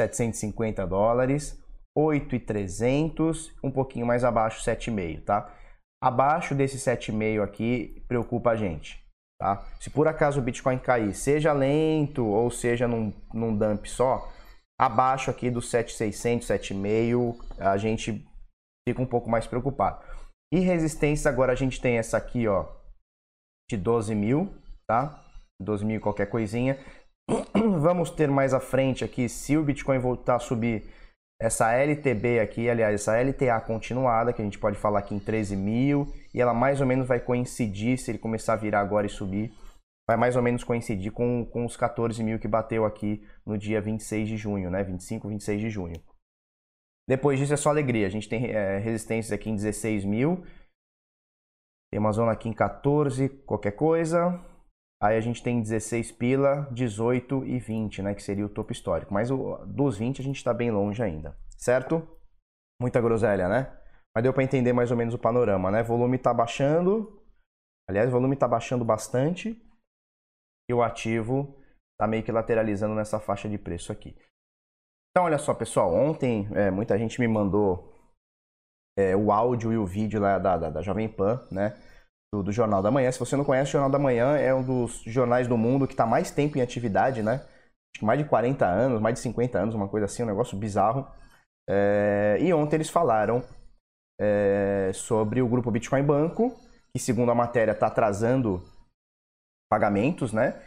750 0.00 0.86
dólares, 0.86 1.62
8,300, 1.96 3.52
um 3.62 3.70
pouquinho 3.70 4.06
mais 4.06 4.24
abaixo 4.24 4.64
7,5, 4.64 5.24
tá? 5.24 5.54
Abaixo 6.02 6.54
desse 6.54 6.78
7,5 6.78 7.42
aqui 7.42 8.02
preocupa 8.08 8.50
a 8.50 8.56
gente, 8.56 8.99
tá? 9.40 9.66
Se 9.80 9.88
por 9.88 10.06
acaso 10.06 10.38
o 10.38 10.42
Bitcoin 10.42 10.78
cair, 10.78 11.14
seja 11.14 11.52
lento 11.54 12.24
ou 12.26 12.50
seja 12.50 12.86
num, 12.86 13.10
num 13.32 13.56
dump 13.56 13.86
só, 13.86 14.30
abaixo 14.78 15.30
aqui 15.30 15.50
do 15.50 15.62
7,600, 15.62 16.46
7,5, 16.46 17.36
a 17.58 17.78
gente 17.78 18.24
fica 18.86 19.00
um 19.00 19.06
pouco 19.06 19.30
mais 19.30 19.46
preocupado. 19.46 20.04
E 20.52 20.60
resistência 20.60 21.30
agora 21.30 21.52
a 21.52 21.56
gente 21.56 21.80
tem 21.80 21.96
essa 21.96 22.18
aqui, 22.18 22.46
ó, 22.46 22.66
de 23.70 23.78
12 23.78 24.14
mil, 24.14 24.52
tá? 24.86 25.24
12 25.60 25.84
mil 25.84 26.00
qualquer 26.00 26.26
coisinha. 26.26 26.78
Vamos 27.54 28.10
ter 28.10 28.28
mais 28.28 28.52
à 28.52 28.60
frente 28.60 29.04
aqui, 29.04 29.28
se 29.28 29.56
o 29.56 29.64
Bitcoin 29.64 29.98
voltar 29.98 30.36
a 30.36 30.40
subir, 30.40 30.92
essa 31.40 31.72
LTB 31.72 32.38
aqui, 32.38 32.68
aliás, 32.68 32.94
essa 32.94 33.18
LTA 33.18 33.58
continuada, 33.62 34.30
que 34.30 34.42
a 34.42 34.44
gente 34.44 34.58
pode 34.58 34.76
falar 34.76 34.98
aqui 34.98 35.14
em 35.14 35.18
13 35.18 35.56
mil, 35.56 36.06
e 36.34 36.40
ela 36.40 36.52
mais 36.52 36.82
ou 36.82 36.86
menos 36.86 37.08
vai 37.08 37.18
coincidir, 37.18 37.98
se 37.98 38.10
ele 38.10 38.18
começar 38.18 38.52
a 38.52 38.56
virar 38.56 38.80
agora 38.80 39.06
e 39.06 39.10
subir, 39.10 39.50
vai 40.06 40.18
mais 40.18 40.36
ou 40.36 40.42
menos 40.42 40.62
coincidir 40.62 41.10
com, 41.12 41.46
com 41.46 41.64
os 41.64 41.78
14 41.78 42.22
mil 42.22 42.38
que 42.38 42.46
bateu 42.46 42.84
aqui 42.84 43.26
no 43.46 43.56
dia 43.56 43.80
26 43.80 44.28
de 44.28 44.36
junho, 44.36 44.70
né? 44.70 44.84
25, 44.84 45.28
26 45.28 45.60
de 45.62 45.70
junho. 45.70 46.02
Depois 47.08 47.38
disso 47.38 47.54
é 47.54 47.56
só 47.56 47.70
alegria. 47.70 48.06
A 48.06 48.10
gente 48.10 48.28
tem 48.28 48.50
é, 48.50 48.78
resistências 48.78 49.32
aqui 49.32 49.48
em 49.48 49.56
16 49.56 50.04
mil. 50.04 50.44
Tem 51.90 51.98
uma 51.98 52.12
zona 52.12 52.32
aqui 52.32 52.48
em 52.48 52.52
14, 52.52 53.28
qualquer 53.46 53.72
coisa. 53.72 54.38
Aí 55.02 55.16
a 55.16 55.20
gente 55.20 55.42
tem 55.42 55.62
16 55.62 56.12
pila, 56.12 56.68
18 56.70 57.44
e 57.46 57.58
20, 57.58 58.02
né, 58.02 58.14
que 58.14 58.22
seria 58.22 58.44
o 58.44 58.50
topo 58.50 58.70
histórico. 58.70 59.14
Mas 59.14 59.30
o, 59.30 59.56
dos 59.64 59.96
20 59.96 60.20
a 60.20 60.24
gente 60.24 60.36
está 60.36 60.52
bem 60.52 60.70
longe 60.70 61.02
ainda, 61.02 61.34
certo? 61.56 62.06
Muita 62.80 63.00
groselha, 63.00 63.48
né? 63.48 63.76
Mas 64.14 64.22
deu 64.22 64.32
para 64.32 64.42
entender 64.42 64.72
mais 64.72 64.90
ou 64.90 64.96
menos 64.96 65.14
o 65.14 65.18
panorama, 65.18 65.70
né? 65.70 65.82
Volume 65.82 66.16
está 66.16 66.34
baixando, 66.34 67.22
aliás, 67.88 68.08
o 68.08 68.12
volume 68.12 68.34
está 68.34 68.46
baixando 68.46 68.84
bastante 68.84 69.56
e 70.68 70.74
o 70.74 70.82
ativo 70.82 71.58
está 71.92 72.06
meio 72.06 72.22
que 72.22 72.32
lateralizando 72.32 72.94
nessa 72.94 73.18
faixa 73.18 73.48
de 73.48 73.56
preço 73.56 73.92
aqui. 73.92 74.14
Então, 75.10 75.24
olha 75.24 75.38
só, 75.38 75.54
pessoal, 75.54 75.92
ontem 75.94 76.48
é, 76.54 76.70
muita 76.70 76.98
gente 76.98 77.18
me 77.18 77.26
mandou 77.26 77.94
é, 78.98 79.16
o 79.16 79.32
áudio 79.32 79.72
e 79.72 79.78
o 79.78 79.86
vídeo 79.86 80.20
lá 80.20 80.38
da, 80.38 80.56
da, 80.56 80.70
da 80.70 80.82
Jovem 80.82 81.08
Pan, 81.08 81.46
né? 81.50 81.76
Do, 82.32 82.42
do, 82.42 82.52
Jornal 82.52 82.82
da 82.82 82.90
Manhã. 82.90 83.10
Se 83.10 83.18
você 83.18 83.36
não 83.36 83.44
conhece, 83.44 83.70
o 83.70 83.72
Jornal 83.72 83.90
da 83.90 83.98
Manhã 83.98 84.36
é 84.36 84.54
um 84.54 84.62
dos 84.62 85.02
jornais 85.06 85.48
do 85.48 85.56
mundo 85.58 85.86
que 85.86 85.94
está 85.94 86.06
mais 86.06 86.30
tempo 86.30 86.58
em 86.58 86.62
atividade, 86.62 87.22
né? 87.22 87.34
Acho 87.34 88.00
que 88.00 88.04
mais 88.04 88.18
de 88.18 88.24
40 88.24 88.64
anos, 88.66 89.00
mais 89.00 89.14
de 89.14 89.20
50 89.20 89.58
anos, 89.58 89.74
uma 89.74 89.88
coisa 89.88 90.06
assim, 90.06 90.22
um 90.22 90.26
negócio 90.26 90.56
bizarro. 90.56 91.06
É, 91.68 92.38
e 92.40 92.52
ontem 92.52 92.76
eles 92.76 92.88
falaram 92.88 93.42
é, 94.20 94.90
sobre 94.94 95.42
o 95.42 95.48
grupo 95.48 95.70
Bitcoin 95.70 96.02
Banco, 96.02 96.54
que 96.92 96.98
segundo 96.98 97.30
a 97.30 97.34
matéria 97.34 97.72
está 97.72 97.88
atrasando 97.88 98.62
pagamentos, 99.68 100.32
né? 100.32 100.60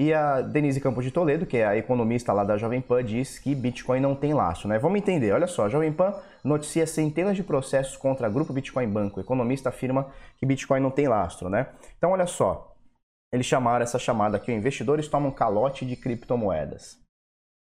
E 0.00 0.14
a 0.14 0.40
Denise 0.40 0.80
Campos 0.80 1.04
de 1.04 1.10
Toledo, 1.10 1.44
que 1.44 1.58
é 1.58 1.66
a 1.66 1.76
economista 1.76 2.32
lá 2.32 2.42
da 2.42 2.56
Jovem 2.56 2.80
Pan, 2.80 3.04
diz 3.04 3.38
que 3.38 3.54
Bitcoin 3.54 4.00
não 4.00 4.14
tem 4.14 4.32
laço, 4.32 4.66
né? 4.66 4.78
Vamos 4.78 4.98
entender, 4.98 5.30
olha 5.30 5.46
só, 5.46 5.66
a 5.66 5.68
Jovem 5.68 5.92
Pan 5.92 6.14
noticia 6.42 6.86
centenas 6.86 7.36
de 7.36 7.42
processos 7.42 7.98
contra 7.98 8.26
Grupo 8.30 8.50
Bitcoin 8.50 8.88
Banco. 8.88 9.18
O 9.18 9.22
economista 9.22 9.68
afirma 9.68 10.10
que 10.38 10.46
Bitcoin 10.46 10.80
não 10.80 10.90
tem 10.90 11.06
lastro, 11.06 11.50
né? 11.50 11.66
Então, 11.98 12.12
olha 12.12 12.26
só, 12.26 12.74
eles 13.30 13.44
chamaram 13.44 13.82
essa 13.82 13.98
chamada 13.98 14.38
aqui, 14.38 14.50
investidores 14.50 15.06
tomam 15.06 15.30
calote 15.30 15.84
de 15.84 15.96
criptomoedas. 15.96 16.98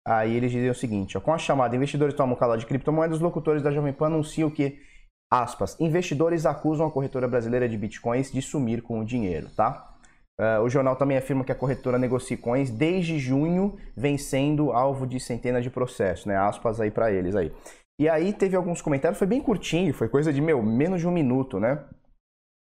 Aí 0.07 0.35
eles 0.35 0.51
dizem 0.51 0.69
o 0.69 0.75
seguinte, 0.75 1.17
ó, 1.17 1.21
com 1.21 1.33
a 1.33 1.39
chamada 1.39 1.75
investidores 1.75 2.13
tomam 2.13 2.35
calote 2.35 2.59
de 2.59 2.67
criptomoedas, 2.67 3.15
os 3.17 3.23
locutores 3.23 3.63
da 3.63 3.71
Jovem 3.71 3.93
Pan 3.93 4.05
anunciam 4.05 4.51
que, 4.51 4.79
aspas, 5.27 5.75
investidores 5.79 6.45
acusam 6.45 6.85
a 6.85 6.91
corretora 6.91 7.27
brasileira 7.27 7.67
de 7.67 7.79
bitcoins 7.79 8.31
de 8.31 8.43
sumir 8.43 8.83
com 8.83 8.99
o 8.99 9.05
dinheiro, 9.05 9.49
tá? 9.55 9.90
Uh, 10.39 10.61
o 10.63 10.69
jornal 10.69 10.95
também 10.95 11.17
afirma 11.17 11.43
que 11.43 11.51
a 11.51 11.55
corretora 11.55 11.99
negocia 11.99 12.37
coins 12.37 12.71
desde 12.71 13.19
junho, 13.19 13.77
vem 13.95 14.17
sendo 14.17 14.71
alvo 14.71 15.05
de 15.05 15.19
centenas 15.19 15.63
de 15.63 15.69
processos, 15.69 16.25
né? 16.25 16.35
Aspas 16.35 16.81
aí 16.81 16.89
para 16.89 17.11
eles 17.11 17.35
aí. 17.35 17.51
E 17.99 18.09
aí 18.09 18.33
teve 18.33 18.55
alguns 18.55 18.81
comentários, 18.81 19.19
foi 19.19 19.27
bem 19.27 19.41
curtinho, 19.41 19.93
foi 19.93 20.09
coisa 20.09 20.33
de, 20.33 20.41
meu, 20.41 20.63
menos 20.63 21.01
de 21.01 21.07
um 21.07 21.11
minuto, 21.11 21.59
né? 21.59 21.85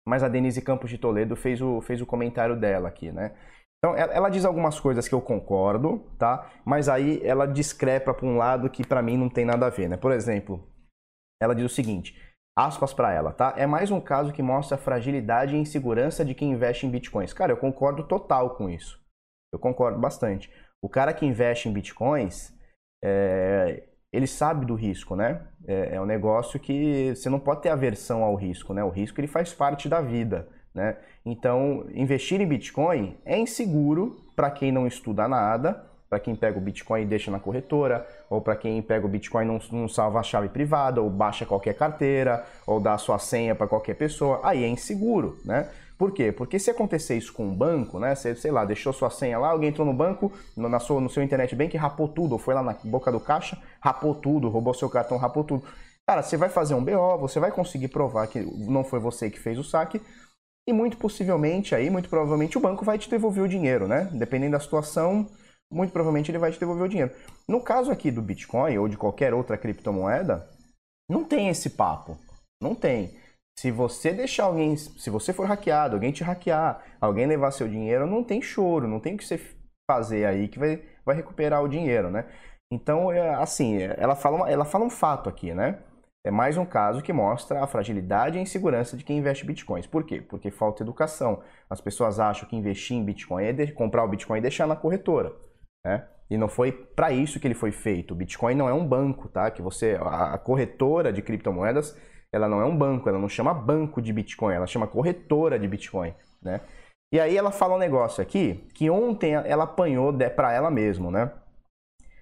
Mas 0.06 0.24
a 0.24 0.28
Denise 0.28 0.62
Campos 0.62 0.90
de 0.90 0.98
Toledo 0.98 1.36
fez 1.36 1.62
o, 1.62 1.80
fez 1.80 2.02
o 2.02 2.06
comentário 2.06 2.60
dela 2.60 2.90
aqui, 2.90 3.12
né? 3.12 3.34
Então, 3.84 3.96
ela 3.96 4.30
diz 4.30 4.46
algumas 4.46 4.80
coisas 4.80 5.08
que 5.08 5.16
eu 5.16 5.22
concordo, 5.22 6.06
tá? 6.20 6.52
Mas 6.64 6.88
aí 6.88 7.20
ela 7.24 7.48
discrepa 7.48 8.14
para 8.14 8.28
um 8.28 8.38
lado 8.38 8.70
que 8.70 8.86
para 8.86 9.02
mim 9.02 9.18
não 9.18 9.28
tem 9.28 9.44
nada 9.44 9.66
a 9.66 9.70
ver, 9.70 9.90
né? 9.90 9.98
Por 9.98 10.12
exemplo, 10.12 10.68
ela 11.42 11.56
diz 11.56 11.66
o 11.66 11.74
seguinte: 11.74 12.16
aspas 12.56 12.94
para 12.94 13.14
ela, 13.14 13.32
tá? 13.32 13.54
É 13.58 13.66
mais 13.66 13.92
um 13.92 14.00
caso 14.00 14.34
que 14.34 14.44
mostra 14.44 14.76
a 14.76 14.80
fragilidade 14.80 15.56
e 15.56 15.60
insegurança 15.60 16.26
de 16.26 16.34
quem 16.34 16.52
investe 16.52 16.86
em 16.86 16.92
bitcoins. 16.92 17.34
Cara, 17.34 17.52
eu 17.52 17.58
concordo 17.58 18.04
total 18.04 18.56
com 18.56 18.70
isso. 18.70 19.00
Eu 19.54 19.60
concordo 19.60 20.00
bastante. 20.00 20.52
O 20.82 20.90
cara 20.90 21.14
que 21.14 21.26
investe 21.26 21.70
em 21.70 21.74
bitcoins, 21.74 22.54
é, 23.04 23.84
ele 24.12 24.28
sabe 24.28 24.66
do 24.66 24.76
risco, 24.76 25.16
né? 25.16 25.48
É, 25.68 25.96
é, 25.96 26.02
um 26.02 26.06
negócio 26.06 26.60
que 26.60 27.14
você 27.16 27.30
não 27.30 27.40
pode 27.40 27.62
ter 27.62 27.70
aversão 27.70 28.24
ao 28.24 28.36
risco, 28.36 28.74
né? 28.74 28.84
O 28.84 28.90
risco 28.90 29.20
ele 29.20 29.28
faz 29.28 29.54
parte 29.54 29.88
da 29.88 30.02
vida, 30.02 30.48
né? 30.74 30.98
Então, 31.26 31.86
investir 31.94 32.42
em 32.42 32.48
bitcoin 32.48 33.18
é 33.26 33.38
inseguro 33.38 34.18
para 34.36 34.52
quem 34.52 34.72
não 34.72 34.88
estuda 34.88 35.28
nada, 35.28 35.91
para 36.12 36.20
quem 36.20 36.36
pega 36.36 36.58
o 36.58 36.62
Bitcoin 36.62 37.04
e 37.04 37.06
deixa 37.06 37.32
na 37.32 37.40
corretora, 37.40 38.06
ou 38.30 38.42
para 38.42 38.54
quem 38.58 38.82
pega 38.82 39.06
o 39.06 39.10
Bitcoin 39.10 39.46
e 39.46 39.48
não, 39.48 39.62
não 39.72 39.88
salva 39.88 40.20
a 40.20 40.24
chave 40.24 40.50
privada, 40.50 41.02
ou 41.02 41.10
baixa 41.10 41.46
qualquer 41.46 41.74
carteira, 41.74 42.46
ou 42.68 42.82
dá 42.82 42.96
a 42.96 42.98
sua 42.98 43.18
senha 43.18 43.56
para 43.56 43.66
qualquer 43.66 43.94
pessoa, 43.94 44.42
aí 44.44 44.62
é 44.62 44.68
inseguro, 44.68 45.40
né? 45.46 45.70
Por 45.98 46.12
quê? 46.12 46.34
Porque 46.34 46.60
se 46.60 46.70
acontecer 46.70 47.16
isso 47.16 47.32
com 47.32 47.46
um 47.46 47.56
banco, 47.56 47.98
né? 47.98 48.14
Você, 48.14 48.36
sei 48.36 48.52
lá, 48.52 48.66
deixou 48.66 48.92
sua 48.92 49.10
senha 49.10 49.40
lá, 49.40 49.52
alguém 49.52 49.70
entrou 49.70 49.88
no 49.88 49.94
banco, 49.94 50.34
no, 50.58 50.68
na 50.68 50.80
sua, 50.80 51.00
no 51.00 51.10
seu 51.10 51.24
internet 51.24 51.56
bank, 51.56 51.78
rapou 51.78 52.10
tudo, 52.10 52.34
ou 52.34 52.40
foi 52.40 52.56
lá 52.56 52.62
na 52.62 52.76
boca 52.84 53.10
do 53.10 53.20
caixa, 53.20 53.58
rapou 53.80 54.14
tudo, 54.14 54.50
roubou 54.50 54.74
seu 54.74 54.90
cartão, 54.90 55.18
rapou 55.18 55.46
tudo. 55.46 55.64
Cara, 56.06 56.22
você 56.22 56.36
vai 56.36 56.50
fazer 56.50 56.74
um 56.74 56.84
BO, 56.84 57.20
você 57.20 57.40
vai 57.40 57.54
conseguir 57.54 57.88
provar 57.88 58.28
que 58.28 58.42
não 58.68 58.84
foi 58.84 59.00
você 59.00 59.30
que 59.30 59.40
fez 59.40 59.58
o 59.58 59.64
saque, 59.64 60.02
e 60.68 60.74
muito 60.74 60.98
possivelmente 60.98 61.74
aí, 61.74 61.90
muito 61.90 62.10
provavelmente 62.10 62.58
o 62.58 62.62
banco 62.62 62.84
vai 62.84 62.98
te 62.98 63.10
devolver 63.10 63.46
o 63.46 63.48
dinheiro, 63.48 63.88
né? 63.88 64.10
Dependendo 64.12 64.52
da 64.52 64.60
situação, 64.60 65.26
muito 65.72 65.94
provavelmente 65.94 66.30
ele 66.30 66.38
vai 66.38 66.52
te 66.52 66.60
devolver 66.60 66.86
o 66.86 66.90
dinheiro. 66.90 67.12
No 67.48 67.62
caso 67.62 67.92
aqui 67.92 68.12
do 68.12 68.22
Bitcoin 68.22 68.78
ou 68.78 68.88
de 68.88 68.98
qualquer 68.98 69.34
outra 69.34 69.58
criptomoeda, 69.58 70.48
não 71.10 71.24
tem 71.24 71.50
esse 71.50 71.72
papo. 71.72 72.18
Não 72.62 72.76
tem. 72.76 73.18
Se 73.58 73.72
você 73.72 74.12
deixar 74.12 74.46
alguém, 74.46 74.76
se 74.76 75.10
você 75.10 75.34
for 75.34 75.48
hackeado, 75.48 75.96
alguém 75.96 76.12
te 76.12 76.24
hackear, 76.24 76.84
alguém 77.00 77.26
levar 77.26 77.52
seu 77.52 77.68
dinheiro, 77.68 78.08
não 78.08 78.24
tem 78.24 78.42
choro, 78.42 78.88
não 78.88 79.00
tem 79.00 79.16
o 79.16 79.18
que 79.18 79.26
você 79.26 79.40
fazer 79.90 80.26
aí 80.26 80.48
que 80.48 80.58
vai, 80.58 80.84
vai 81.06 81.16
recuperar 81.16 81.64
o 81.64 81.68
dinheiro, 81.68 82.10
né? 82.10 82.26
Então, 82.72 83.12
é, 83.12 83.36
assim, 83.36 83.82
ela 83.82 84.16
fala, 84.16 84.38
uma, 84.38 84.50
ela 84.50 84.64
fala 84.64 84.86
um 84.86 84.90
fato 84.90 85.30
aqui, 85.30 85.54
né? 85.54 85.80
É 86.24 86.32
mais 86.32 86.56
um 86.56 86.66
caso 86.66 87.02
que 87.02 87.12
mostra 87.12 87.64
a 87.64 87.68
fragilidade 87.68 88.38
e 88.38 88.40
a 88.40 88.42
insegurança 88.42 88.96
de 88.96 89.04
quem 89.04 89.18
investe 89.18 89.44
em 89.44 89.48
bitcoins. 89.48 89.88
Por 89.88 90.06
quê? 90.06 90.22
Porque 90.22 90.52
falta 90.52 90.84
educação. 90.84 91.42
As 91.70 91.82
pessoas 91.82 92.20
acham 92.20 92.48
que 92.48 92.56
investir 92.56 92.96
em 92.96 93.04
bitcoin 93.04 93.44
é 93.44 93.68
comprar 93.72 94.04
o 94.04 94.08
bitcoin 94.08 94.38
e 94.38 94.42
deixar 94.42 94.68
na 94.68 94.76
corretora. 94.76 95.34
Né? 95.86 96.08
E 96.30 96.38
não 96.38 96.48
foi 96.48 96.72
para 96.72 97.12
isso 97.12 97.40
que 97.40 97.48
ele 97.48 97.54
foi 97.54 97.72
feito. 97.72 98.12
O 98.12 98.16
Bitcoin 98.16 98.56
não 98.56 98.70
é 98.70 98.74
um 98.74 98.88
banco, 98.88 99.28
tá? 99.28 99.52
Que 99.52 99.62
você, 99.62 100.00
a 100.02 100.38
corretora 100.38 101.12
de 101.12 101.22
criptomoedas, 101.22 101.98
ela 102.34 102.48
não 102.48 102.62
é 102.62 102.66
um 102.66 102.78
banco, 102.78 103.10
ela 103.10 103.20
não 103.20 103.28
chama 103.28 103.54
banco 103.54 104.02
de 104.02 104.14
Bitcoin, 104.14 104.54
ela 104.56 104.68
chama 104.68 104.88
corretora 104.88 105.60
de 105.60 105.68
Bitcoin, 105.68 106.14
né? 106.42 106.62
E 107.14 107.20
aí 107.20 107.36
ela 107.36 107.52
fala 107.52 107.76
um 107.76 107.80
negócio 107.80 108.24
aqui 108.24 108.66
que 108.74 108.90
ontem 108.90 109.34
ela 109.34 109.66
apanhou 109.66 110.14
para 110.34 110.54
ela 110.54 110.72
mesma, 110.72 111.12
né? 111.12 111.32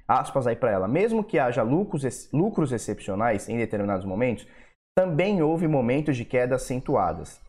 Aspas 0.08 0.48
aí 0.48 0.56
para 0.56 0.72
ela. 0.72 0.88
Mesmo 0.88 1.24
que 1.24 1.38
haja 1.38 1.62
lucros, 1.62 2.28
lucros 2.34 2.72
excepcionais 2.72 3.48
em 3.48 3.58
determinados 3.58 4.04
momentos, 4.04 4.48
também 4.98 5.44
houve 5.44 5.68
momentos 5.68 6.18
de 6.18 6.26
queda 6.26 6.56
acentuadas. 6.56 7.40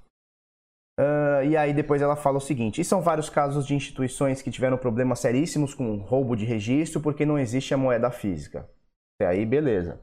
Uh, 1.00 1.42
e 1.46 1.56
aí 1.56 1.72
depois 1.72 2.02
ela 2.02 2.14
fala 2.14 2.36
o 2.36 2.42
seguinte: 2.42 2.80
e 2.80 2.84
são 2.84 3.00
vários 3.00 3.30
casos 3.30 3.66
de 3.66 3.74
instituições 3.74 4.42
que 4.42 4.50
tiveram 4.50 4.76
problemas 4.76 5.20
seríssimos 5.20 5.72
com 5.72 5.96
roubo 5.96 6.36
de 6.36 6.44
registro 6.44 7.00
porque 7.00 7.24
não 7.24 7.38
existe 7.38 7.72
a 7.72 7.78
moeda 7.78 8.10
física. 8.10 8.68
E 9.22 9.24
aí, 9.24 9.46
beleza. 9.46 9.98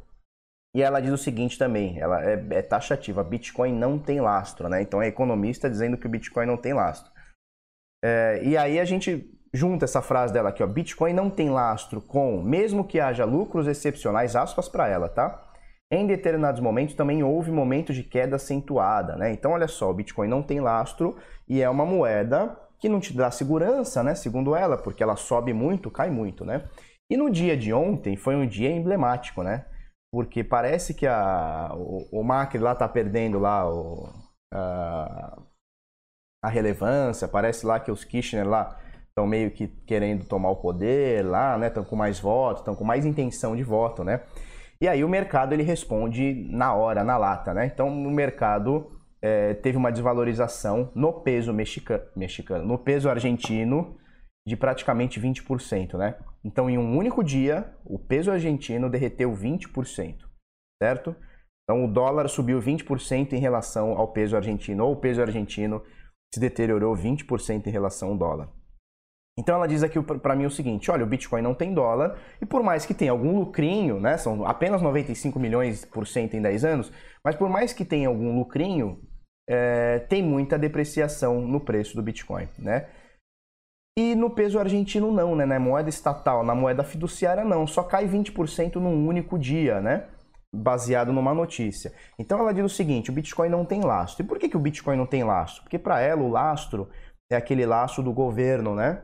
E 0.75 0.81
ela 0.81 0.99
diz 0.99 1.11
o 1.11 1.17
seguinte 1.17 1.57
também, 1.57 1.99
ela 1.99 2.23
é, 2.23 2.33
é 2.51 2.61
taxativa, 2.61 3.23
Bitcoin 3.23 3.73
não 3.73 3.97
tem 3.97 4.19
lastro, 4.19 4.69
né? 4.69 4.81
Então 4.81 5.01
é 5.01 5.07
economista 5.07 5.69
dizendo 5.69 5.97
que 5.97 6.07
o 6.07 6.09
Bitcoin 6.09 6.45
não 6.45 6.57
tem 6.57 6.73
lastro. 6.73 7.11
É, 8.03 8.41
e 8.43 8.57
aí 8.57 8.79
a 8.79 8.85
gente 8.85 9.33
junta 9.53 9.85
essa 9.85 10.01
frase 10.01 10.33
dela 10.33 10.49
aqui, 10.49 10.61
ó, 10.61 10.67
Bitcoin 10.67 11.13
não 11.13 11.29
tem 11.29 11.49
lastro 11.49 12.01
com, 12.01 12.41
mesmo 12.43 12.85
que 12.85 12.99
haja 12.99 13.25
lucros 13.25 13.65
excepcionais, 13.65 14.35
aspas 14.35 14.69
para 14.69 14.87
ela, 14.87 15.09
tá? 15.09 15.46
Em 15.89 16.05
determinados 16.05 16.59
momentos 16.59 16.95
também 16.95 17.23
houve 17.23 17.49
momentos 17.49 17.95
de 17.95 18.03
queda 18.03 18.35
acentuada, 18.35 19.15
né? 19.15 19.31
Então 19.31 19.51
olha 19.51 19.67
só, 19.67 19.89
o 19.89 19.93
Bitcoin 19.93 20.27
não 20.27 20.43
tem 20.43 20.59
lastro 20.59 21.15
e 21.47 21.61
é 21.61 21.69
uma 21.69 21.85
moeda 21.85 22.59
que 22.79 22.89
não 22.89 22.99
te 22.99 23.15
dá 23.15 23.31
segurança, 23.31 24.03
né? 24.03 24.13
Segundo 24.13 24.55
ela, 24.55 24.77
porque 24.77 25.01
ela 25.01 25.15
sobe 25.15 25.53
muito, 25.53 25.89
cai 25.89 26.09
muito, 26.09 26.43
né? 26.43 26.67
E 27.09 27.15
no 27.15 27.29
dia 27.29 27.55
de 27.55 27.73
ontem 27.73 28.17
foi 28.17 28.35
um 28.35 28.45
dia 28.45 28.69
emblemático, 28.69 29.41
né? 29.41 29.65
Porque 30.11 30.43
parece 30.43 30.93
que 30.93 31.07
a, 31.07 31.71
o, 31.73 32.19
o 32.19 32.23
Macri 32.23 32.59
lá 32.59 32.75
tá 32.75 32.87
perdendo 32.87 33.39
lá 33.39 33.69
o, 33.69 34.09
a, 34.53 35.41
a 36.43 36.49
relevância, 36.49 37.29
parece 37.29 37.65
lá 37.65 37.79
que 37.79 37.91
os 37.91 38.03
Kirchner 38.03 38.47
lá 38.47 38.77
estão 39.09 39.25
meio 39.25 39.51
que 39.51 39.67
querendo 39.67 40.25
tomar 40.25 40.49
o 40.49 40.57
poder 40.57 41.25
lá, 41.25 41.57
né? 41.57 41.67
Estão 41.67 41.83
com 41.85 41.95
mais 41.95 42.19
votos, 42.19 42.61
estão 42.61 42.75
com 42.75 42.83
mais 42.83 43.05
intenção 43.05 43.55
de 43.55 43.63
voto, 43.63 44.03
né? 44.03 44.21
E 44.79 44.87
aí 44.87 45.03
o 45.03 45.09
mercado 45.09 45.53
ele 45.53 45.63
responde 45.63 46.33
na 46.51 46.73
hora, 46.73 47.03
na 47.03 47.17
lata, 47.17 47.53
né? 47.53 47.65
Então 47.65 47.87
o 47.87 48.11
mercado 48.11 48.91
é, 49.21 49.55
teve 49.55 49.77
uma 49.77 49.91
desvalorização 49.91 50.91
no 50.93 51.21
peso 51.21 51.53
mexicano, 51.53 52.65
no 52.65 52.77
peso 52.77 53.09
argentino 53.09 53.97
de 54.47 54.55
praticamente 54.55 55.19
20%, 55.19 55.97
né? 55.97 56.15
Então 56.43 56.69
em 56.69 56.77
um 56.77 56.95
único 56.95 57.23
dia 57.23 57.73
o 57.83 57.97
peso 57.97 58.31
argentino 58.31 58.89
derreteu 58.89 59.31
20%, 59.33 60.19
certo? 60.81 61.15
Então 61.63 61.83
o 61.83 61.91
dólar 61.91 62.29
subiu 62.29 62.59
20% 62.59 63.33
em 63.33 63.39
relação 63.39 63.97
ao 63.97 64.13
peso 64.13 64.37
argentino, 64.37 64.85
ou 64.85 64.93
o 64.93 64.99
peso 64.99 65.21
argentino 65.21 65.83
se 66.33 66.39
deteriorou 66.39 66.95
20% 66.95 67.67
em 67.67 67.71
relação 67.71 68.09
ao 68.09 68.17
dólar. 68.17 68.49
Então 69.37 69.55
ela 69.55 69.67
diz 69.67 69.83
aqui 69.83 70.01
para 70.01 70.35
mim 70.35 70.45
o 70.45 70.51
seguinte: 70.51 70.89
olha, 70.89 71.03
o 71.03 71.07
Bitcoin 71.07 71.41
não 71.41 71.53
tem 71.53 71.73
dólar, 71.73 72.17
e 72.41 72.45
por 72.45 72.63
mais 72.63 72.85
que 72.85 72.93
tenha 72.93 73.11
algum 73.11 73.37
lucrinho, 73.37 73.99
né? 73.99 74.17
São 74.17 74.45
apenas 74.45 74.81
95 74.81 75.39
milhões 75.39 75.85
por 75.85 76.07
cento 76.07 76.33
em 76.35 76.41
10 76.41 76.65
anos, 76.65 76.91
mas 77.23 77.35
por 77.35 77.49
mais 77.49 77.71
que 77.71 77.85
tenha 77.85 78.07
algum 78.07 78.35
lucrinho, 78.35 78.99
é, 79.47 79.99
tem 79.99 80.23
muita 80.23 80.57
depreciação 80.57 81.39
no 81.41 81.59
preço 81.59 81.95
do 81.95 82.01
Bitcoin, 82.01 82.47
né? 82.57 82.87
E 83.97 84.13
no 84.13 84.29
peso 84.29 84.59
argentino 84.59 85.11
não, 85.11 85.35
né? 85.35 85.45
Na 85.45 85.59
moeda 85.59 85.89
estatal, 85.89 86.43
na 86.43 86.55
moeda 86.55 86.83
fiduciária 86.83 87.43
não, 87.43 87.65
só 87.67 87.83
cai 87.83 88.07
20% 88.07 88.75
num 88.75 89.07
único 89.07 89.37
dia, 89.37 89.79
né? 89.81 90.07
Baseado 90.53 91.13
numa 91.13 91.33
notícia. 91.33 91.93
Então 92.17 92.39
ela 92.39 92.53
diz 92.53 92.65
o 92.65 92.69
seguinte: 92.69 93.11
o 93.11 93.13
Bitcoin 93.13 93.49
não 93.49 93.65
tem 93.65 93.81
lastro. 93.81 94.23
E 94.23 94.27
por 94.27 94.39
que, 94.39 94.49
que 94.49 94.57
o 94.57 94.59
Bitcoin 94.59 94.97
não 94.97 95.05
tem 95.05 95.23
lastro? 95.23 95.63
Porque 95.63 95.77
para 95.77 95.99
ela 95.99 96.21
o 96.23 96.29
lastro 96.29 96.89
é 97.31 97.35
aquele 97.35 97.65
lastro 97.65 98.01
do 98.03 98.13
governo, 98.13 98.73
né? 98.73 99.03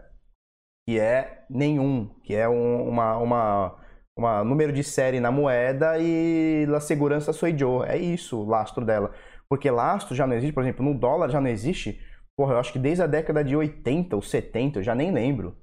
Que 0.87 0.99
é 0.99 1.45
nenhum, 1.49 2.09
que 2.23 2.35
é 2.35 2.47
um, 2.47 2.89
uma, 2.89 3.17
uma, 3.17 3.75
uma 4.17 4.43
número 4.43 4.73
de 4.73 4.83
série 4.83 5.19
na 5.19 5.31
moeda 5.31 5.97
e 5.97 6.67
a 6.75 6.79
segurança 6.79 7.31
sou. 7.31 7.47
É 7.85 7.97
isso 7.97 8.43
lastro 8.43 8.85
dela. 8.85 9.11
Porque 9.49 9.69
lastro 9.69 10.15
já 10.15 10.27
não 10.27 10.35
existe, 10.35 10.53
por 10.53 10.63
exemplo, 10.63 10.83
no 10.85 10.97
dólar 10.97 11.29
já 11.29 11.39
não 11.39 11.49
existe 11.49 11.99
porra, 12.35 12.53
eu 12.53 12.59
acho 12.59 12.73
que 12.73 12.79
desde 12.79 13.03
a 13.03 13.07
década 13.07 13.43
de 13.43 13.55
80 13.55 14.15
ou 14.15 14.21
70, 14.21 14.79
eu 14.79 14.83
já 14.83 14.95
nem 14.95 15.11
lembro, 15.11 15.55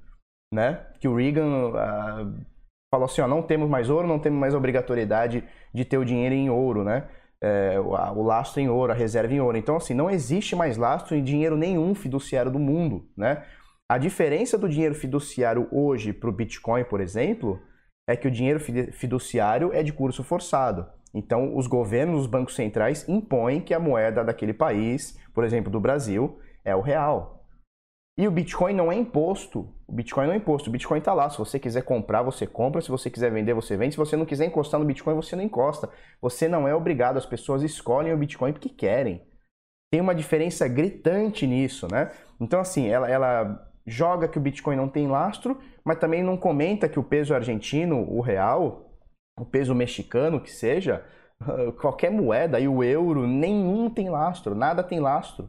né? 0.52 0.86
Que 1.00 1.08
o 1.08 1.16
Reagan 1.16 1.68
uh, 1.68 2.44
falou 2.92 3.06
assim, 3.06 3.20
ó, 3.20 3.28
não 3.28 3.42
temos 3.42 3.68
mais 3.68 3.90
ouro, 3.90 4.06
não 4.06 4.18
temos 4.18 4.38
mais 4.38 4.54
obrigatoriedade 4.54 5.44
de 5.74 5.84
ter 5.84 5.98
o 5.98 6.04
dinheiro 6.04 6.34
em 6.34 6.50
ouro, 6.50 6.84
né? 6.84 7.08
É, 7.42 7.80
o 7.80 8.22
lastro 8.22 8.60
em 8.60 8.68
ouro, 8.68 8.92
a 8.92 8.94
reserva 8.94 9.32
em 9.32 9.40
ouro. 9.40 9.56
Então, 9.56 9.76
assim, 9.76 9.94
não 9.94 10.10
existe 10.10 10.54
mais 10.54 10.76
lastro 10.76 11.16
em 11.16 11.24
dinheiro 11.24 11.56
nenhum 11.56 11.94
fiduciário 11.94 12.50
do 12.50 12.58
mundo, 12.58 13.08
né? 13.16 13.44
A 13.90 13.98
diferença 13.98 14.56
do 14.56 14.68
dinheiro 14.68 14.94
fiduciário 14.94 15.66
hoje 15.72 16.12
para 16.12 16.30
o 16.30 16.32
Bitcoin, 16.32 16.84
por 16.84 17.00
exemplo, 17.00 17.60
é 18.08 18.14
que 18.14 18.28
o 18.28 18.30
dinheiro 18.30 18.60
fiduciário 18.92 19.72
é 19.72 19.82
de 19.82 19.92
curso 19.92 20.22
forçado. 20.22 20.86
Então, 21.12 21.56
os 21.56 21.66
governos, 21.66 22.20
os 22.20 22.26
bancos 22.28 22.54
centrais 22.54 23.08
impõem 23.08 23.60
que 23.60 23.74
a 23.74 23.80
moeda 23.80 24.22
daquele 24.22 24.54
país, 24.54 25.18
por 25.34 25.42
exemplo, 25.42 25.72
do 25.72 25.80
Brasil, 25.80 26.38
é 26.64 26.72
o 26.72 26.80
real. 26.80 27.44
E 28.16 28.28
o 28.28 28.30
Bitcoin 28.30 28.74
não 28.74 28.92
é 28.92 28.94
imposto. 28.94 29.74
O 29.88 29.92
Bitcoin 29.92 30.28
não 30.28 30.34
é 30.34 30.36
imposto. 30.36 30.68
O 30.68 30.72
Bitcoin 30.72 30.98
está 31.00 31.12
lá. 31.12 31.28
Se 31.28 31.38
você 31.38 31.58
quiser 31.58 31.82
comprar, 31.82 32.22
você 32.22 32.46
compra. 32.46 32.80
Se 32.80 32.90
você 32.90 33.10
quiser 33.10 33.32
vender, 33.32 33.54
você 33.54 33.76
vende. 33.76 33.94
Se 33.94 33.98
você 33.98 34.16
não 34.16 34.24
quiser 34.24 34.44
encostar 34.44 34.78
no 34.78 34.86
Bitcoin, 34.86 35.16
você 35.16 35.34
não 35.34 35.42
encosta. 35.42 35.90
Você 36.22 36.46
não 36.46 36.68
é 36.68 36.72
obrigado. 36.72 37.16
As 37.16 37.26
pessoas 37.26 37.64
escolhem 37.64 38.12
o 38.12 38.16
Bitcoin 38.16 38.52
porque 38.52 38.68
querem. 38.68 39.26
Tem 39.90 40.00
uma 40.00 40.14
diferença 40.14 40.68
gritante 40.68 41.44
nisso, 41.44 41.88
né? 41.90 42.12
Então, 42.40 42.60
assim, 42.60 42.86
ela, 42.86 43.10
ela 43.10 43.69
joga 43.86 44.28
que 44.28 44.38
o 44.38 44.40
Bitcoin 44.40 44.76
não 44.76 44.88
tem 44.88 45.08
lastro, 45.08 45.58
mas 45.84 45.98
também 45.98 46.22
não 46.22 46.36
comenta 46.36 46.88
que 46.88 46.98
o 46.98 47.04
peso 47.04 47.34
argentino, 47.34 47.98
o 48.08 48.20
real, 48.20 48.92
o 49.38 49.44
peso 49.44 49.74
mexicano, 49.74 50.40
que 50.40 50.50
seja, 50.50 51.04
qualquer 51.80 52.10
moeda, 52.10 52.60
e 52.60 52.68
o 52.68 52.82
euro, 52.82 53.26
nenhum 53.26 53.90
tem 53.90 54.08
lastro, 54.08 54.54
nada 54.54 54.82
tem 54.82 55.00
lastro. 55.00 55.48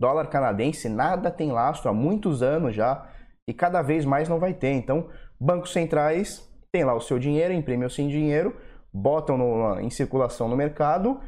Dólar 0.00 0.26
canadense 0.28 0.88
nada 0.88 1.30
tem 1.30 1.52
lastro 1.52 1.88
há 1.88 1.92
muitos 1.92 2.42
anos 2.42 2.74
já 2.74 3.08
e 3.46 3.54
cada 3.54 3.82
vez 3.82 4.04
mais 4.04 4.28
não 4.28 4.38
vai 4.38 4.52
ter. 4.52 4.72
Então, 4.72 5.08
bancos 5.38 5.72
centrais 5.72 6.48
têm 6.72 6.84
lá 6.84 6.94
o 6.94 7.00
seu 7.00 7.18
dinheiro, 7.18 7.52
imprimem 7.52 7.86
o 7.86 7.90
seu 7.90 8.08
dinheiro, 8.08 8.56
botam 8.92 9.36
no, 9.36 9.80
em 9.80 9.90
circulação 9.90 10.48
no 10.48 10.56
mercado, 10.56 11.20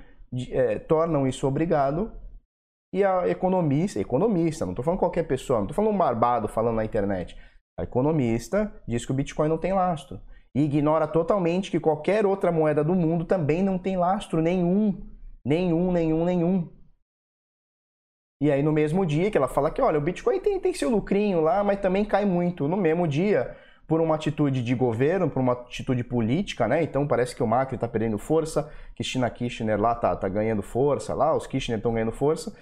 é, 0.50 0.78
tornam 0.78 1.26
isso 1.26 1.46
obrigado 1.46 2.11
e 2.94 3.02
a 3.02 3.28
economista, 3.28 3.98
economista, 3.98 4.64
não 4.64 4.70
estou 4.70 4.84
falando 4.84 5.00
qualquer 5.00 5.24
pessoa, 5.24 5.58
não 5.58 5.64
estou 5.64 5.74
falando 5.74 5.92
um 5.92 5.98
barbado 5.98 6.46
falando 6.46 6.76
na 6.76 6.84
internet. 6.84 7.36
A 7.76 7.82
economista 7.82 8.72
diz 8.86 9.04
que 9.04 9.10
o 9.10 9.14
Bitcoin 9.14 9.48
não 9.48 9.58
tem 9.58 9.72
lastro 9.72 10.20
e 10.54 10.62
ignora 10.62 11.08
totalmente 11.08 11.72
que 11.72 11.80
qualquer 11.80 12.24
outra 12.24 12.52
moeda 12.52 12.84
do 12.84 12.94
mundo 12.94 13.24
também 13.24 13.64
não 13.64 13.78
tem 13.78 13.96
lastro 13.96 14.40
nenhum, 14.40 15.04
nenhum, 15.44 15.90
nenhum, 15.90 16.24
nenhum. 16.24 16.72
E 18.40 18.52
aí 18.52 18.62
no 18.62 18.70
mesmo 18.70 19.04
dia 19.04 19.28
que 19.28 19.36
ela 19.36 19.48
fala 19.48 19.72
que, 19.72 19.82
olha, 19.82 19.98
o 19.98 20.02
Bitcoin 20.02 20.38
tem, 20.38 20.60
tem 20.60 20.72
seu 20.72 20.88
lucrinho 20.88 21.40
lá, 21.40 21.64
mas 21.64 21.80
também 21.80 22.04
cai 22.04 22.24
muito. 22.24 22.68
No 22.68 22.76
mesmo 22.76 23.08
dia, 23.08 23.56
por 23.88 24.00
uma 24.00 24.14
atitude 24.14 24.62
de 24.62 24.74
governo, 24.74 25.28
por 25.28 25.40
uma 25.40 25.54
atitude 25.54 26.04
política, 26.04 26.68
né? 26.68 26.83
Então 26.85 27.09
parece 27.09 27.35
que 27.35 27.42
o 27.42 27.46
Macri 27.46 27.74
está 27.74 27.88
perdendo 27.88 28.18
força, 28.18 28.70
que 28.94 29.02
China 29.02 29.28
Kirchner 29.28 29.80
lá 29.80 29.96
tá, 29.96 30.14
tá 30.14 30.28
ganhando 30.28 30.62
força, 30.62 31.12
lá 31.12 31.37
os 31.37 31.46
Kirchner 31.46 31.78
estão 31.78 31.92
ganhando 31.92 32.12
força. 32.12 32.57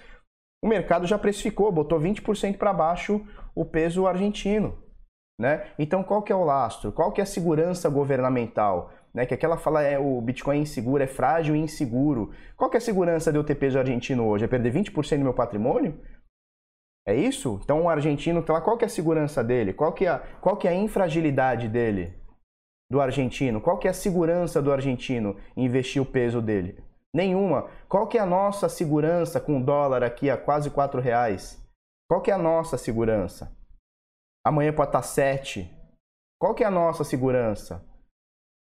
O 0.63 0.67
mercado 0.67 1.05
já 1.05 1.19
precificou, 1.19 1.71
botou 1.71 1.99
20% 1.99 2.57
para 2.57 2.71
baixo 2.71 3.21
o 3.53 3.65
peso 3.65 4.07
argentino, 4.07 4.81
né? 5.37 5.67
Então 5.77 6.01
qual 6.01 6.23
que 6.23 6.31
é 6.31 6.35
o 6.35 6.45
lastro? 6.45 6.91
Qual 6.91 7.11
que 7.11 7.19
é 7.19 7.23
a 7.23 7.27
segurança 7.27 7.89
governamental? 7.89 8.89
né? 9.13 9.25
Que 9.25 9.33
aquela 9.33 9.57
fala 9.57 9.83
é 9.83 9.99
o 9.99 10.19
Bitcoin 10.21 10.57
é 10.57 10.61
inseguro, 10.61 11.03
é 11.03 11.07
frágil 11.07 11.55
e 11.55 11.59
inseguro. 11.59 12.31
Qual 12.57 12.69
que 12.69 12.77
é 12.77 12.79
a 12.79 12.81
segurança 12.81 13.31
de 13.31 13.37
eu 13.37 13.43
ter 13.43 13.55
peso 13.55 13.77
argentino 13.77 14.27
hoje? 14.27 14.45
É 14.45 14.47
perder 14.47 14.73
20% 14.73 15.17
do 15.17 15.23
meu 15.23 15.33
patrimônio? 15.33 15.99
É 17.05 17.13
isso? 17.13 17.59
Então 17.63 17.83
o 17.83 17.89
argentino, 17.89 18.41
tá 18.41 18.59
qual 18.61 18.77
que 18.77 18.85
é 18.85 18.87
a 18.87 18.89
segurança 18.89 19.43
dele? 19.43 19.73
Qual 19.73 19.93
que 19.93 20.05
é 20.05 20.09
a, 20.09 20.19
qual 20.19 20.57
que 20.57 20.67
é 20.67 20.71
a 20.71 20.75
infragilidade 20.75 21.67
dele? 21.67 22.13
Do 22.89 23.01
argentino? 23.01 23.61
Qual 23.61 23.77
que 23.77 23.87
é 23.87 23.91
a 23.91 23.93
segurança 23.93 24.61
do 24.61 24.71
argentino 24.71 25.35
investir 25.55 26.01
o 26.01 26.05
peso 26.05 26.41
dele? 26.41 26.81
Nenhuma. 27.13 27.69
Qual 27.87 28.07
que 28.07 28.17
é 28.17 28.21
a 28.21 28.25
nossa 28.25 28.67
segurança 28.67 29.39
com 29.39 29.59
o 29.59 29.63
dólar 29.63 30.03
aqui 30.03 30.29
a 30.29 30.37
quase 30.37 30.71
4 30.71 30.99
reais? 30.99 31.61
Qual 32.09 32.21
que 32.21 32.31
é 32.31 32.33
a 32.33 32.37
nossa 32.39 32.77
segurança? 32.77 33.55
Amanhã 34.45 34.73
pode 34.73 34.89
estar 34.89 35.03
7. 35.03 35.69
Qual 36.39 36.55
que 36.55 36.63
é 36.63 36.67
a 36.67 36.71
nossa 36.71 37.03
segurança? 37.03 37.85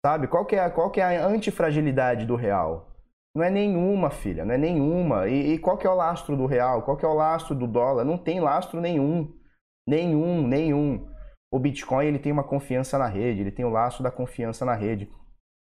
Sabe? 0.06 0.28
Qual 0.28 0.46
que 0.46 0.56
é 0.56 0.60
a, 0.60 0.70
qual 0.72 0.90
que 0.90 1.02
é 1.02 1.18
a 1.18 1.28
antifragilidade 1.28 2.26
do 2.26 2.36
real? 2.36 2.90
Não 3.36 3.44
é 3.44 3.50
nenhuma, 3.50 4.10
filha, 4.10 4.44
não 4.44 4.56
é 4.56 4.58
nenhuma. 4.58 5.28
E, 5.28 5.54
e, 5.54 5.60
qual 5.60 5.78
que 5.78 5.86
é 5.86 5.90
o 5.90 5.96
lastro 5.96 6.36
do 6.36 6.46
real? 6.46 6.82
Qual 6.84 6.98
que 6.98 7.06
é 7.06 7.08
o 7.08 7.14
lastro 7.14 7.54
do 7.54 7.68
dólar? 7.68 8.04
Não 8.04 8.18
tem 8.18 8.40
lastro 8.40 8.82
nenhum. 8.82 9.32
Nenhum, 9.88 10.48
nenhum. 10.48 11.08
O 11.52 11.60
Bitcoin 11.60 12.06
ele 12.06 12.20
tem 12.20 12.32
uma 12.32 12.44
confiança 12.44 12.98
na 12.98 13.08
rede, 13.08 13.42
ele 13.42 13.52
tem 13.52 13.66
o 13.66 13.70
lastro 13.70 14.04
da 14.04 14.12
confiança 14.12 14.66
na 14.66 14.74
rede. 14.74 15.12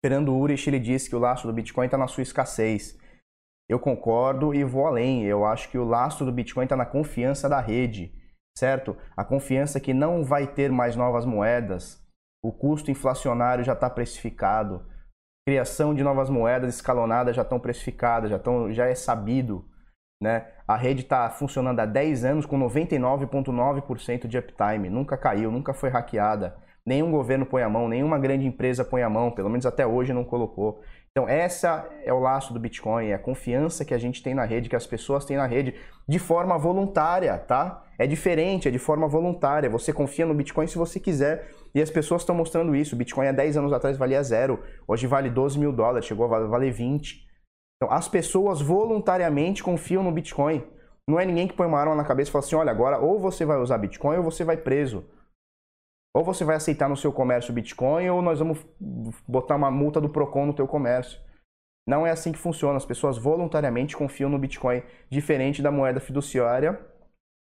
Fernando 0.04 0.36
Urich 0.36 0.70
ele 0.70 0.80
disse 0.80 1.10
que 1.10 1.16
o 1.16 1.20
lastro 1.20 1.50
do 1.50 1.56
Bitcoin 1.56 1.86
está 1.86 1.98
na 1.98 2.08
sua 2.08 2.24
escassez. 2.24 2.98
Eu 3.70 3.80
concordo 3.80 4.54
e 4.54 4.64
vou 4.64 4.88
além. 4.88 5.24
Eu 5.26 5.46
acho 5.46 5.70
que 5.70 5.78
o 5.78 5.84
lastro 5.84 6.26
do 6.26 6.32
Bitcoin 6.32 6.64
está 6.64 6.76
na 6.76 6.86
confiança 6.86 7.48
da 7.48 7.60
rede, 7.60 8.14
certo? 8.58 8.98
A 9.16 9.24
confiança 9.24 9.80
que 9.80 9.94
não 9.94 10.24
vai 10.24 10.48
ter 10.48 10.72
mais 10.72 10.96
novas 10.96 11.26
moedas, 11.26 12.02
o 12.44 12.52
custo 12.52 12.90
inflacionário 12.90 13.64
já 13.64 13.74
está 13.74 13.90
precificado, 13.90 14.86
criação 15.46 15.94
de 15.94 16.04
novas 16.04 16.30
moedas 16.30 16.76
escalonadas 16.76 17.36
já 17.36 17.42
estão 17.42 17.60
precificadas, 17.60 18.30
já, 18.30 18.38
estão, 18.38 18.72
já 18.72 18.86
é 18.86 18.96
sabido. 18.96 19.68
Né? 20.22 20.52
A 20.68 20.76
rede 20.76 21.02
está 21.02 21.30
funcionando 21.30 21.80
há 21.80 21.86
10 21.86 22.26
anos 22.26 22.46
com 22.46 22.60
99,9% 22.60 24.28
de 24.28 24.38
uptime, 24.38 24.90
nunca 24.90 25.18
caiu, 25.18 25.52
nunca 25.52 25.74
foi 25.74 25.90
hackeada. 25.90 26.58
Nenhum 26.90 27.12
governo 27.12 27.46
põe 27.46 27.62
a 27.62 27.70
mão, 27.70 27.88
nenhuma 27.88 28.18
grande 28.18 28.48
empresa 28.48 28.84
põe 28.84 29.04
a 29.04 29.10
mão, 29.10 29.30
pelo 29.30 29.48
menos 29.48 29.64
até 29.64 29.86
hoje 29.86 30.12
não 30.12 30.24
colocou. 30.24 30.82
Então, 31.12 31.30
essa 31.30 31.88
é 32.04 32.12
o 32.12 32.18
laço 32.18 32.52
do 32.52 32.60
Bitcoin, 32.60 33.10
é 33.10 33.14
a 33.14 33.20
confiança 33.20 33.86
que 33.86 33.94
a 33.94 33.98
gente 34.00 34.24
tem 34.24 34.34
na 34.34 34.44
rede, 34.44 34.70
que 34.70 34.76
as 34.76 34.88
pessoas 34.88 35.24
têm 35.24 35.38
na 35.38 35.46
rede, 35.46 35.76
de 36.08 36.18
forma 36.18 36.58
voluntária, 36.58 37.38
tá? 37.38 37.86
É 38.00 38.08
diferente, 38.08 38.68
é 38.68 38.72
de 38.72 38.80
forma 38.80 39.08
voluntária. 39.08 39.70
Você 39.70 39.94
confia 39.94 40.26
no 40.26 40.34
Bitcoin 40.34 40.66
se 40.66 40.80
você 40.80 41.00
quiser. 41.00 41.52
E 41.76 41.80
as 41.80 41.92
pessoas 41.92 42.24
estão 42.24 42.34
mostrando 42.34 42.76
isso. 42.76 42.96
O 42.96 42.98
Bitcoin 42.98 43.28
há 43.28 43.32
10 43.34 43.58
anos 43.58 43.72
atrás 43.72 43.96
valia 43.96 44.24
zero, 44.24 44.60
hoje 44.88 45.06
vale 45.06 45.30
12 45.30 45.60
mil 45.60 45.72
dólares, 45.72 46.08
chegou 46.08 46.26
a 46.26 46.48
valer 46.48 46.72
20. 46.72 47.24
Então, 47.78 47.96
as 47.96 48.08
pessoas 48.08 48.62
voluntariamente 48.62 49.62
confiam 49.62 50.02
no 50.02 50.12
Bitcoin. 50.12 50.64
Não 51.08 51.20
é 51.20 51.26
ninguém 51.26 51.48
que 51.48 51.54
põe 51.54 51.68
uma 51.68 51.80
arma 51.80 51.94
na 51.94 52.04
cabeça 52.04 52.32
e 52.32 52.34
fala 52.34 52.44
assim: 52.44 52.56
olha, 52.56 52.72
agora 52.72 52.98
ou 52.98 53.20
você 53.20 53.46
vai 53.46 53.60
usar 53.60 53.78
Bitcoin 53.78 54.18
ou 54.18 54.24
você 54.24 54.44
vai 54.44 54.58
preso. 54.58 55.06
Ou 56.16 56.24
você 56.24 56.44
vai 56.44 56.56
aceitar 56.56 56.90
no 56.90 56.98
seu 56.98 57.14
comércio 57.14 57.54
Bitcoin 57.54 58.10
ou 58.10 58.22
nós 58.22 58.40
vamos 58.40 58.66
botar 59.28 59.56
uma 59.56 59.70
multa 59.70 60.02
do 60.02 60.10
Procon 60.10 60.48
no 60.48 60.54
teu 60.54 60.68
comércio. 60.68 61.20
Não 61.88 62.06
é 62.06 62.12
assim 62.12 62.32
que 62.32 62.38
funciona. 62.38 62.78
As 62.78 62.86
pessoas 62.86 63.18
voluntariamente 63.18 63.96
confiam 63.96 64.30
no 64.30 64.38
Bitcoin, 64.40 64.84
diferente 65.10 65.62
da 65.62 65.72
moeda 65.72 66.00
fiduciária, 66.00 66.80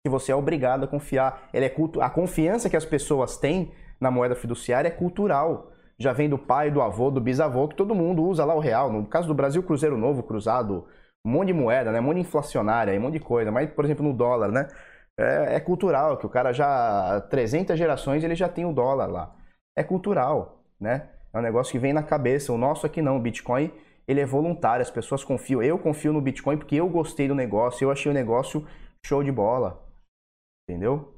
que 0.04 0.10
você 0.10 0.32
é 0.32 0.36
obrigado 0.36 0.84
a 0.84 0.88
confiar. 0.88 1.50
Ela 1.52 1.66
é 1.66 1.70
culto... 1.70 2.02
A 2.02 2.10
confiança 2.10 2.70
que 2.70 2.78
as 2.78 2.86
pessoas 2.86 3.38
têm 3.38 3.72
na 4.00 4.12
moeda 4.12 4.36
fiduciária 4.36 4.88
é 4.88 4.92
cultural. 4.92 5.72
Já 5.98 6.12
vem 6.12 6.30
do 6.30 6.38
pai, 6.38 6.70
do 6.70 6.82
avô, 6.82 7.10
do 7.10 7.22
bisavô, 7.22 7.68
que 7.68 7.76
todo 7.76 7.96
mundo 7.96 8.24
usa 8.24 8.44
lá 8.46 8.54
o 8.54 8.60
real. 8.60 8.92
No 8.92 9.06
caso 9.06 9.28
do 9.28 9.34
Brasil, 9.34 9.64
Cruzeiro 9.64 9.98
Novo, 9.98 10.22
cruzado, 10.22 10.86
um 11.26 11.32
monte 11.32 11.48
de 11.48 11.54
moeda, 11.54 11.92
né? 11.92 12.00
um 12.00 12.04
monte 12.04 12.16
de 12.16 12.22
inflacionária, 12.22 12.98
um 13.00 13.02
monte 13.02 13.14
de 13.14 13.20
coisa. 13.22 13.52
Mas, 13.52 13.72
por 13.72 13.86
exemplo, 13.86 14.06
no 14.06 14.14
dólar, 14.14 14.52
né? 14.52 14.68
É, 15.18 15.56
é 15.56 15.60
cultural, 15.60 16.18
que 16.18 16.26
o 16.26 16.30
cara 16.30 16.52
já, 16.52 17.22
300 17.30 17.78
gerações, 17.78 18.24
ele 18.24 18.36
já 18.36 18.50
tem 18.50 18.66
o 18.66 18.74
dólar 18.74 19.08
lá. 19.08 19.36
É 19.78 19.84
cultural, 19.84 20.64
né? 20.80 21.10
É 21.34 21.38
um 21.38 21.42
negócio 21.42 21.72
que 21.72 21.80
vem 21.80 21.94
na 21.94 22.04
cabeça. 22.04 22.54
O 22.54 22.58
nosso 22.58 22.86
aqui 22.86 23.02
não, 23.02 23.18
o 23.18 23.22
Bitcoin, 23.22 23.72
ele 24.08 24.22
é 24.22 24.26
voluntário, 24.26 24.82
as 24.82 24.92
pessoas 24.92 25.24
confiam. 25.24 25.62
Eu 25.62 25.80
confio 25.80 26.14
no 26.14 26.22
Bitcoin 26.22 26.58
porque 26.58 26.76
eu 26.76 26.88
gostei 26.90 27.28
do 27.28 27.36
negócio, 27.36 27.86
eu 27.86 27.92
achei 27.92 28.12
o 28.12 28.16
negócio 28.16 28.66
show 29.06 29.24
de 29.24 29.32
bola. 29.32 29.84
Entendeu? 30.68 31.14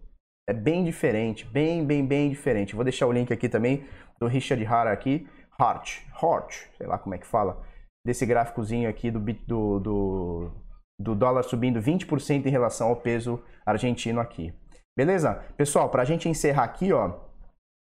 É 0.50 0.54
bem 0.54 0.84
diferente, 0.84 1.46
bem, 1.46 1.86
bem, 1.86 2.06
bem 2.06 2.30
diferente. 2.30 2.76
Vou 2.76 2.84
deixar 2.84 3.08
o 3.08 3.12
link 3.12 3.32
aqui 3.34 3.50
também 3.50 3.86
do 4.20 4.28
Richard 4.28 4.64
Hart 4.66 4.88
aqui, 4.88 5.28
Hart, 5.60 6.02
Hart, 6.22 6.66
sei 6.78 6.88
lá 6.88 6.98
como 6.98 7.16
é 7.16 7.18
que 7.18 7.28
fala, 7.28 7.62
desse 8.06 8.26
gráficozinho 8.26 8.90
aqui 8.90 9.12
do, 9.12 9.20
do, 9.20 9.80
do, 9.80 10.52
do 11.00 11.16
dólar 11.16 11.44
subindo 11.44 11.80
20% 11.82 12.46
em 12.46 12.50
relação 12.50 12.90
ao 12.90 12.96
peso 12.96 13.42
argentino 13.66 14.20
aqui. 14.20 14.54
Beleza? 14.98 15.36
Pessoal, 15.56 15.90
para 15.90 16.02
a 16.02 16.06
gente 16.06 16.28
encerrar 16.28 16.64
aqui, 16.64 16.92
ó, 16.92 17.14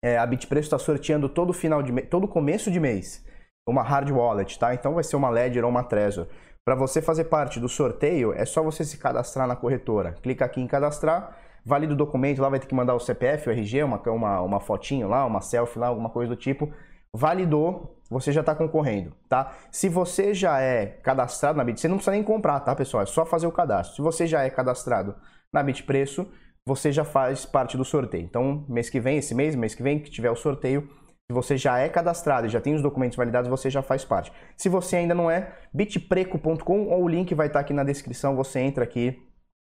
é, 0.04 0.18
a 0.18 0.26
Bitpreço 0.26 0.68
está 0.68 0.80
sorteando 0.80 1.28
todo 1.28 1.54
final 1.54 1.84
de 1.84 1.92
todo 2.04 2.28
começo 2.28 2.72
de 2.72 2.80
mês 2.80 3.24
uma 3.68 3.84
hard 3.84 4.10
wallet, 4.10 4.58
tá? 4.58 4.74
Então 4.74 4.94
vai 4.94 5.04
ser 5.04 5.16
uma 5.16 5.30
Ledger 5.30 5.64
ou 5.64 5.70
uma 5.70 5.84
Trezor. 5.84 6.28
Para 6.66 6.76
você 6.76 7.02
fazer 7.02 7.26
parte 7.26 7.60
do 7.60 7.68
sorteio, 7.68 8.34
é 8.34 8.46
só 8.46 8.62
você 8.62 8.84
se 8.84 8.98
cadastrar 8.98 9.48
na 9.48 9.56
corretora. 9.56 10.14
Clica 10.22 10.46
aqui 10.46 10.62
em 10.62 10.68
cadastrar, 10.68 11.38
valida 11.66 11.94
o 11.94 11.98
documento, 11.98 12.42
lá 12.42 12.50
vai 12.50 12.60
ter 12.60 12.68
que 12.68 12.76
mandar 12.76 12.94
o 12.94 13.00
CPF, 13.00 13.50
o 13.50 13.52
RG, 13.52 13.84
uma, 13.84 14.02
uma, 14.10 14.42
uma 14.42 14.60
fotinho 14.60 15.08
lá, 15.08 15.26
uma 15.26 15.42
selfie 15.42 15.80
lá, 15.80 15.88
alguma 15.88 16.10
coisa 16.10 16.30
do 16.30 16.36
tipo. 16.36 16.72
Validou, 17.16 18.00
você 18.10 18.32
já 18.32 18.42
está 18.42 18.56
concorrendo, 18.56 19.14
tá? 19.28 19.54
Se 19.70 19.90
você 19.90 20.34
já 20.34 20.60
é 20.62 20.86
cadastrado 20.86 21.58
na 21.58 21.64
Bit, 21.64 21.80
você 21.80 21.88
não 21.88 21.98
precisa 21.98 22.12
nem 22.12 22.24
comprar, 22.24 22.60
tá, 22.62 22.76
pessoal? 22.76 23.04
É 23.04 23.06
só 23.06 23.26
fazer 23.26 23.48
o 23.48 23.52
cadastro. 23.52 23.96
Se 23.96 24.02
você 24.02 24.26
já 24.26 24.44
é 24.44 24.50
cadastrado 24.50 25.16
na 25.52 25.62
Bitpreço, 25.62 26.28
você 26.66 26.92
já 26.92 27.04
faz 27.04 27.46
parte 27.46 27.76
do 27.76 27.84
sorteio. 27.84 28.24
Então, 28.24 28.66
mês 28.70 28.90
que 28.90 29.00
vem, 29.00 29.18
esse 29.18 29.36
mês, 29.36 29.56
mês 29.56 29.76
que 29.76 29.84
vem, 29.84 30.00
que 30.00 30.10
tiver 30.10 30.32
o 30.32 30.36
sorteio, 30.36 30.90
se 31.30 31.34
você 31.34 31.58
já 31.58 31.80
é 31.80 31.90
cadastrado 31.90 32.48
e 32.48 32.50
já 32.50 32.62
tem 32.62 32.76
os 32.76 32.82
documentos 32.82 33.18
validados, 33.18 33.50
você 33.50 33.70
já 33.70 33.82
faz 33.82 34.06
parte. 34.06 34.32
Se 34.58 34.70
você 34.70 34.98
ainda 34.98 35.16
não 35.16 35.30
é, 35.30 35.54
bitpreco.com 35.74 36.88
ou 36.88 37.04
o 37.04 37.08
link 37.08 37.34
vai 37.34 37.48
estar 37.48 37.60
aqui 37.60 37.74
na 37.74 37.84
descrição, 37.84 38.36
você 38.36 38.60
entra 38.60 38.84
aqui 38.84 39.22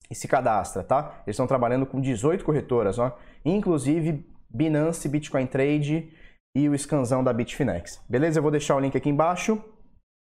e 0.10 0.16
se 0.16 0.28
cadastra, 0.28 0.84
tá? 0.84 1.22
Eles 1.26 1.36
estão 1.36 1.48
trabalhando 1.48 1.86
com 1.86 2.02
18 2.02 2.44
corretoras, 2.44 3.00
ó, 3.00 3.18
inclusive 3.46 4.26
Binance, 4.50 5.08
Bitcoin 5.08 5.48
Trade 5.48 6.12
e 6.56 6.70
o 6.70 6.78
scanzão 6.78 7.24
da 7.24 7.34
Bitfinex. 7.34 8.04
Beleza? 8.08 8.40
Eu 8.40 8.44
vou 8.44 8.52
deixar 8.52 8.76
o 8.76 8.80
link 8.80 8.96
aqui 8.96 9.10
embaixo 9.10 9.64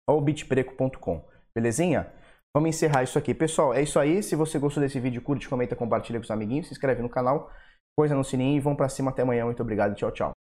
ou 0.08 0.22
bitpreco.com. 0.22 1.26
Belezinha? 1.56 2.12
Vamos 2.56 2.70
encerrar 2.70 3.04
isso 3.04 3.18
aqui. 3.18 3.34
Pessoal, 3.34 3.74
é 3.74 3.82
isso 3.82 4.00
aí. 4.00 4.24
Se 4.24 4.36
você 4.36 4.58
gostou 4.58 4.82
desse 4.82 5.00
vídeo, 5.00 5.22
curte, 5.22 5.48
comenta, 5.48 5.76
compartilha 5.76 6.20
com 6.20 6.24
os 6.24 6.32
amiguinhos, 6.32 6.68
se 6.68 6.74
inscreve 6.74 7.02
no 7.02 7.10
canal, 7.10 7.52
coisa 7.98 8.16
no 8.16 8.24
sininho 8.24 8.58
e 8.58 8.60
vão 8.60 8.76
para 8.76 8.90
cima 8.90 9.12
até 9.12 9.22
amanhã. 9.22 9.46
Muito 9.46 9.62
obrigado. 9.62 9.96
Tchau, 9.96 10.12
tchau. 10.12 10.39